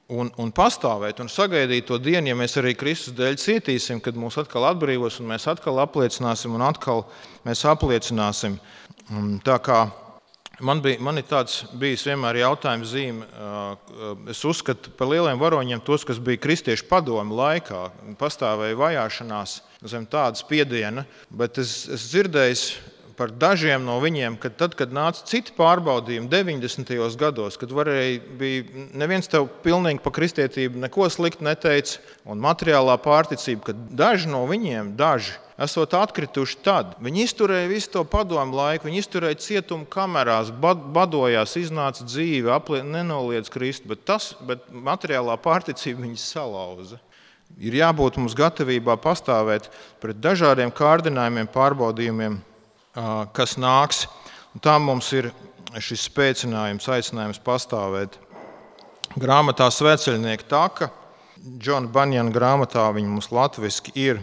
Un, 0.08 0.30
un 0.40 0.54
pastāvēt 0.56 1.18
un 1.20 1.28
sagaidīt 1.28 1.90
to 1.90 1.98
dienu, 2.00 2.30
ja 2.30 2.36
mēs 2.40 2.54
arī 2.62 2.72
Kristus 2.80 3.12
dēļ 3.18 3.34
cietīsim, 3.42 4.00
kad 4.00 4.16
mūs 4.16 4.38
atkal 4.40 4.64
atbrīvos 4.70 5.18
un 5.20 5.28
mēs 5.34 5.50
atkal 5.52 5.82
apliecināsim 5.84 6.56
un 6.56 6.64
atkal 6.64 7.04
mēs 7.44 7.66
apliecināsim. 7.68 8.56
Tā 9.48 9.56
kā 9.64 9.86
man, 10.60 10.82
bija, 10.84 11.00
man 11.04 11.20
ir 11.20 11.28
tāds 11.30 11.62
bijis 11.80 12.04
vienmēr 12.08 12.42
jautājums 12.42 12.92
zīme. 12.92 13.28
Es 14.32 14.44
uzskatu 14.48 14.92
par 14.98 15.12
lieliem 15.12 15.40
varoņiem 15.40 15.84
tos, 15.86 16.06
kas 16.08 16.20
bija 16.24 16.42
kristiešu 16.44 16.90
padomu 16.90 17.38
laikā. 17.38 17.88
Pastāvēja 18.20 18.80
vajāšanās 18.80 19.62
zem 19.88 20.08
tāda 20.10 20.40
spiediena, 20.40 21.06
bet 21.30 21.60
es, 21.62 21.86
es 21.94 22.10
dzirdēju 22.12 22.94
par 23.18 23.32
dažiem 23.34 23.82
no 23.82 23.96
viņiem, 23.98 24.36
ka 24.38 24.52
tad, 24.54 24.76
kad 24.78 24.92
nāca 24.94 25.24
citi 25.26 25.56
pārbaudījumi 25.58 26.30
90. 26.30 26.92
gados, 27.18 27.58
kad 27.58 27.72
varēja, 27.74 28.20
bija 28.38 28.86
neviens 28.94 29.30
tev 29.32 29.48
pilnīgi 29.64 30.04
par 30.04 30.14
kristietību 30.20 30.84
neko 30.84 31.08
sliktu 31.10 31.48
neteica, 31.48 31.98
un 32.30 32.44
materiālā 32.44 33.00
pārticība, 33.02 33.72
ka 33.72 33.78
daži 34.04 34.30
no 34.30 34.44
viņiem, 34.50 34.94
daži 35.00 35.34
esot 35.58 35.96
atkrituši 35.98 36.60
tad. 36.66 36.94
Viņi 37.02 37.24
izturēja 37.26 37.70
visu 37.72 37.92
to 37.96 38.04
padomu 38.08 38.60
laiku, 38.60 38.88
viņi 38.88 39.02
izturēja 39.02 39.40
cietumu 39.42 39.88
kamerās, 39.90 40.52
bad, 40.54 40.84
badojās, 40.94 41.58
iznāca 41.60 42.06
dzīve, 42.06 42.52
aplie, 42.54 42.84
nenoliedz 42.86 43.50
Kristu, 43.54 43.90
bet, 43.94 44.06
tas, 44.08 44.32
bet 44.46 44.70
materiālā 44.70 45.38
pārticība 45.42 46.06
viņus 46.06 46.28
salauza. 46.36 47.02
Ir 47.58 47.78
jābūt 47.80 48.20
mums 48.20 48.36
gatavībā 48.38 48.98
pastāvēt 49.02 49.72
pret 50.04 50.20
dažādiem 50.22 50.70
kārdinājumiem, 50.76 51.50
pārbaudījumiem, 51.50 52.38
kas 53.34 53.56
nāks. 53.58 54.06
Un 54.54 54.62
tam 54.62 54.86
mums 54.90 55.10
ir 55.16 55.32
šis 55.82 56.06
spēcinājums, 56.10 56.90
aicinājums 56.92 57.42
pastāvēt. 57.44 58.20
Grāmatā 59.18 59.70
Svētceļnieka 59.74 60.46
taka, 60.52 60.92
Džona 61.58 61.90
Banjana 61.94 62.34
grāmatā, 62.34 62.84
viņa 62.94 63.10
mums 63.10 63.32
latviešu 63.32 63.94
ir 63.96 64.20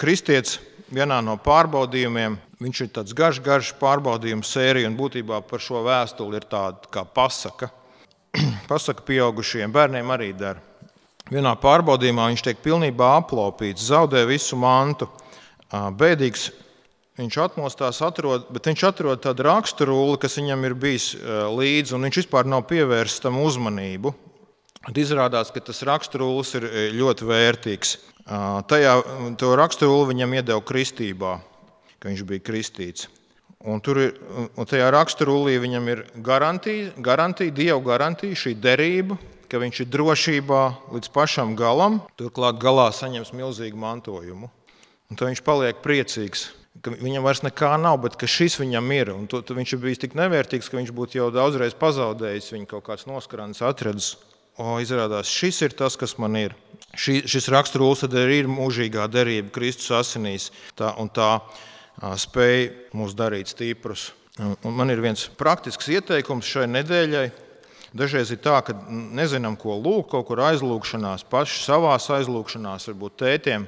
kristietis 0.00 0.58
vienā 0.90 1.20
no 1.24 1.36
pārbaudījumiem. 1.40 2.38
Viņš 2.60 2.80
ir 2.84 2.88
tāds 2.92 3.14
garš, 3.16 3.40
garš 3.44 3.72
pārbaudījumu 3.80 4.44
sērija, 4.44 4.88
un 4.90 4.98
būtībā 4.98 5.40
par 5.48 5.62
šo 5.64 5.84
vēstuli 5.86 6.40
ir 6.40 6.48
tāda 6.50 6.90
kā 6.92 7.06
pasaka. 7.08 7.70
pasaka 8.70 9.04
pieaugušiem 9.06 9.72
bērniem 9.72 10.12
arī 10.12 10.32
der. 10.36 10.60
Vienā 11.30 11.54
pārbaudījumā 11.62 12.26
viņš 12.30 12.42
tiek 12.42 12.62
pilnībā 12.62 13.14
aplaupīts, 13.20 13.86
zaudē 13.86 14.24
visu 14.26 14.58
mantu. 14.58 15.06
Bēdīgs 15.70 16.48
viņš 17.20 17.36
atmostās, 17.44 18.00
atrod, 18.02 18.48
bet 18.50 18.66
viņš 18.66 18.82
atrod 18.88 19.22
tādu 19.22 19.46
raksturuli, 19.46 20.18
kas 20.18 20.34
viņam 20.40 20.66
ir 20.66 20.74
bijis 20.74 21.12
līdzi, 21.54 21.94
un 21.94 22.08
viņš 22.08 22.22
vispār 22.24 22.50
nav 22.50 22.64
pievērsis 22.70 23.22
tam 23.22 23.38
uzmanību. 23.44 24.12
Izrādās, 24.88 25.50
ka 25.52 25.60
tas 25.60 25.82
raksturulis 25.84 26.54
ir 26.56 26.64
ļoti 26.96 27.26
vērtīgs. 27.28 27.96
Tajā 28.70 28.92
to 29.36 29.50
raksturu 29.58 30.06
viņam 30.08 30.38
iedeva 30.38 30.62
kristībā, 30.64 31.34
ka 32.00 32.08
viņš 32.08 32.22
bija 32.24 32.44
kristīts. 32.46 33.10
Un 33.60 33.82
tur 33.84 33.98
ir, 34.00 34.14
un 34.56 34.64
tajā 34.64 34.86
raksturulī 34.94 35.58
viņam 35.60 35.88
ir 35.92 35.98
garantija, 36.24 36.94
garantija, 36.96 37.52
Dieva 37.52 37.80
garantija, 37.84 38.32
šī 38.32 38.54
derība, 38.56 39.18
ka 39.52 39.60
viņš 39.60 39.82
ir 39.84 39.90
drošībā 39.92 40.62
līdz 40.94 41.12
pašam 41.12 41.52
galam. 41.58 42.00
Turklāt 42.16 42.56
galā 42.62 42.88
saņems 42.96 43.34
milzīgu 43.36 43.76
mantojumu. 43.76 44.48
Un 45.10 45.20
tad 45.20 45.28
viņš 45.28 45.44
paliek 45.44 45.84
priecīgs, 45.84 46.46
ka 46.80 46.94
viņam 46.96 47.28
vairs 47.28 47.44
nekā 47.44 47.74
nav, 47.82 47.98
bet 48.00 48.16
šis 48.24 48.56
viņam 48.62 48.90
ir. 48.96 49.12
Un 49.12 49.28
to, 49.28 49.42
viņš 49.44 49.76
ir 49.76 49.84
bijis 49.84 50.00
tik 50.06 50.16
nevērtīgs, 50.16 50.72
ka 50.72 50.80
viņš 50.80 50.96
būtu 50.96 51.20
jau 51.20 51.28
daudzreiz 51.34 51.76
pazaudējis. 51.76 52.52
Viņa 52.56 52.70
kaut 52.72 52.88
kāds 52.88 53.04
noskrāns 53.10 53.60
atradis. 53.60 54.14
O, 54.60 54.74
izrādās, 54.82 55.30
šis 55.32 55.62
ir 55.64 55.72
tas, 55.72 55.96
kas 55.96 56.18
man 56.20 56.36
ir. 56.36 56.54
Ši, 56.92 57.22
šis 57.30 57.46
raksturols 57.54 58.02
arī 58.04 58.42
ir 58.42 58.48
mūžīgā 58.50 59.06
derība 59.08 59.52
Kristus 59.54 59.92
asinīs, 59.94 60.50
tā, 60.76 60.90
tā 61.16 61.30
spēja 62.20 62.66
mūs 62.98 63.14
darīt 63.16 63.54
stiprus. 63.54 64.10
Un 64.40 64.74
man 64.76 64.92
ir 64.92 65.00
viens 65.00 65.28
praktisks 65.40 65.88
ieteikums 65.94 66.48
šai 66.48 66.66
nedēļai. 66.74 67.30
Dažreiz 67.96 68.30
ir 68.30 68.38
tā, 68.44 68.58
ka 68.62 68.76
nezinām, 68.90 69.56
ko 69.58 69.74
lūgt, 69.80 70.12
kaut 70.12 70.28
kur 70.28 70.44
aizlūgšanās, 70.46 71.24
paši 71.32 71.64
savā 71.64 71.96
aizlūgšanās, 71.96 72.86
varbūt 72.92 73.16
tētiem, 73.24 73.64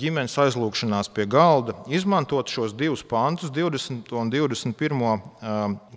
ģimenes 0.00 0.34
aizlūgšanās 0.48 1.12
pie 1.14 1.28
galda, 1.30 1.76
izmantot 1.92 2.50
šos 2.50 2.74
divus 2.74 3.04
pantus, 3.06 3.52
20 3.54 4.16
un 4.18 4.32
21, 4.32 5.22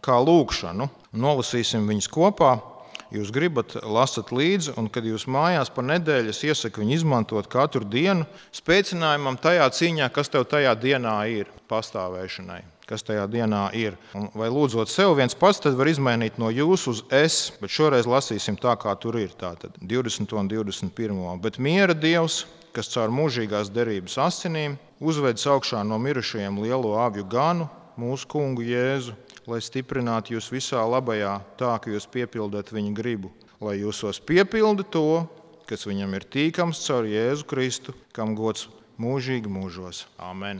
kā 0.06 0.22
lūgšanu. 0.28 0.92
Nolasīsim 1.26 1.88
viņus 1.90 2.12
kopā 2.12 2.54
jūs 3.14 3.32
gribat, 3.34 3.76
lasat 3.84 4.32
līdzi, 4.36 4.76
un 4.80 4.90
kad 4.94 5.06
jūs 5.06 5.28
mājās 5.32 5.72
pa 5.74 5.84
nedēļu, 5.86 6.32
es 6.34 6.44
iesaku 6.46 6.82
viņu 6.82 6.96
izmantot 7.00 7.50
katru 7.52 7.86
dienu 7.86 8.26
spēcinājumam 8.56 9.38
tajā 9.42 9.68
cīņā, 9.78 10.10
kas 10.14 10.32
tev 10.34 10.48
tajā 10.50 10.74
dienā 10.80 11.18
ir 11.34 11.52
pastāvēšanai. 11.72 12.64
Kas 12.86 13.02
tajā 13.02 13.24
dienā 13.26 13.64
ir. 13.74 13.96
Un 14.14 14.28
vai 14.38 14.52
lūdzot 14.54 14.92
sev 14.92 15.16
viens 15.18 15.34
pats, 15.34 15.58
tad 15.64 15.74
var 15.78 15.90
izmainīt 15.90 16.36
no 16.38 16.52
jūs 16.54 16.84
uz 16.92 17.00
es, 17.10 17.40
bet 17.58 17.74
šoreiz 17.74 18.06
lasīsim 18.06 18.60
tā, 18.62 18.76
kā 18.78 18.94
tur 19.02 19.18
ir. 19.18 19.34
Tātad 19.34 19.74
20 19.82 20.36
un 20.38 20.52
21. 20.52 21.24
Bet 21.42 21.58
miera 21.58 21.98
Dievs, 21.98 22.44
kas 22.78 22.92
caur 22.94 23.10
mūžīgās 23.10 23.72
derības 23.74 24.20
asinīm 24.22 24.78
uzvedis 25.02 25.48
augšā 25.50 25.82
no 25.88 25.98
mirušajiem 26.04 26.62
lielo 26.62 26.94
avju 27.02 27.26
ganu, 27.32 27.66
mūsu 27.98 28.30
kungu 28.30 28.66
Jēzu, 28.68 29.16
lai 29.50 29.62
stiprinātu 29.62 30.36
jūs 30.36 30.52
visā 30.54 30.82
labajā, 30.86 31.40
tā 31.60 31.76
ka 31.82 31.92
jūs 31.94 32.08
piepildat 32.12 32.72
viņa 32.74 32.94
gribu, 32.98 33.32
lai 33.62 33.78
jūsos 33.80 34.22
piepilda 34.22 34.86
to, 34.88 35.26
kas 35.70 35.88
viņam 35.90 36.18
ir 36.18 36.28
tīkams 36.30 36.84
caur 36.86 37.10
Jēzu 37.10 37.48
Kristu, 37.50 37.96
kam 38.14 38.36
gods 38.38 38.70
mūžīgi 39.02 39.52
mūžos. 39.52 40.06
Amen! 40.22 40.54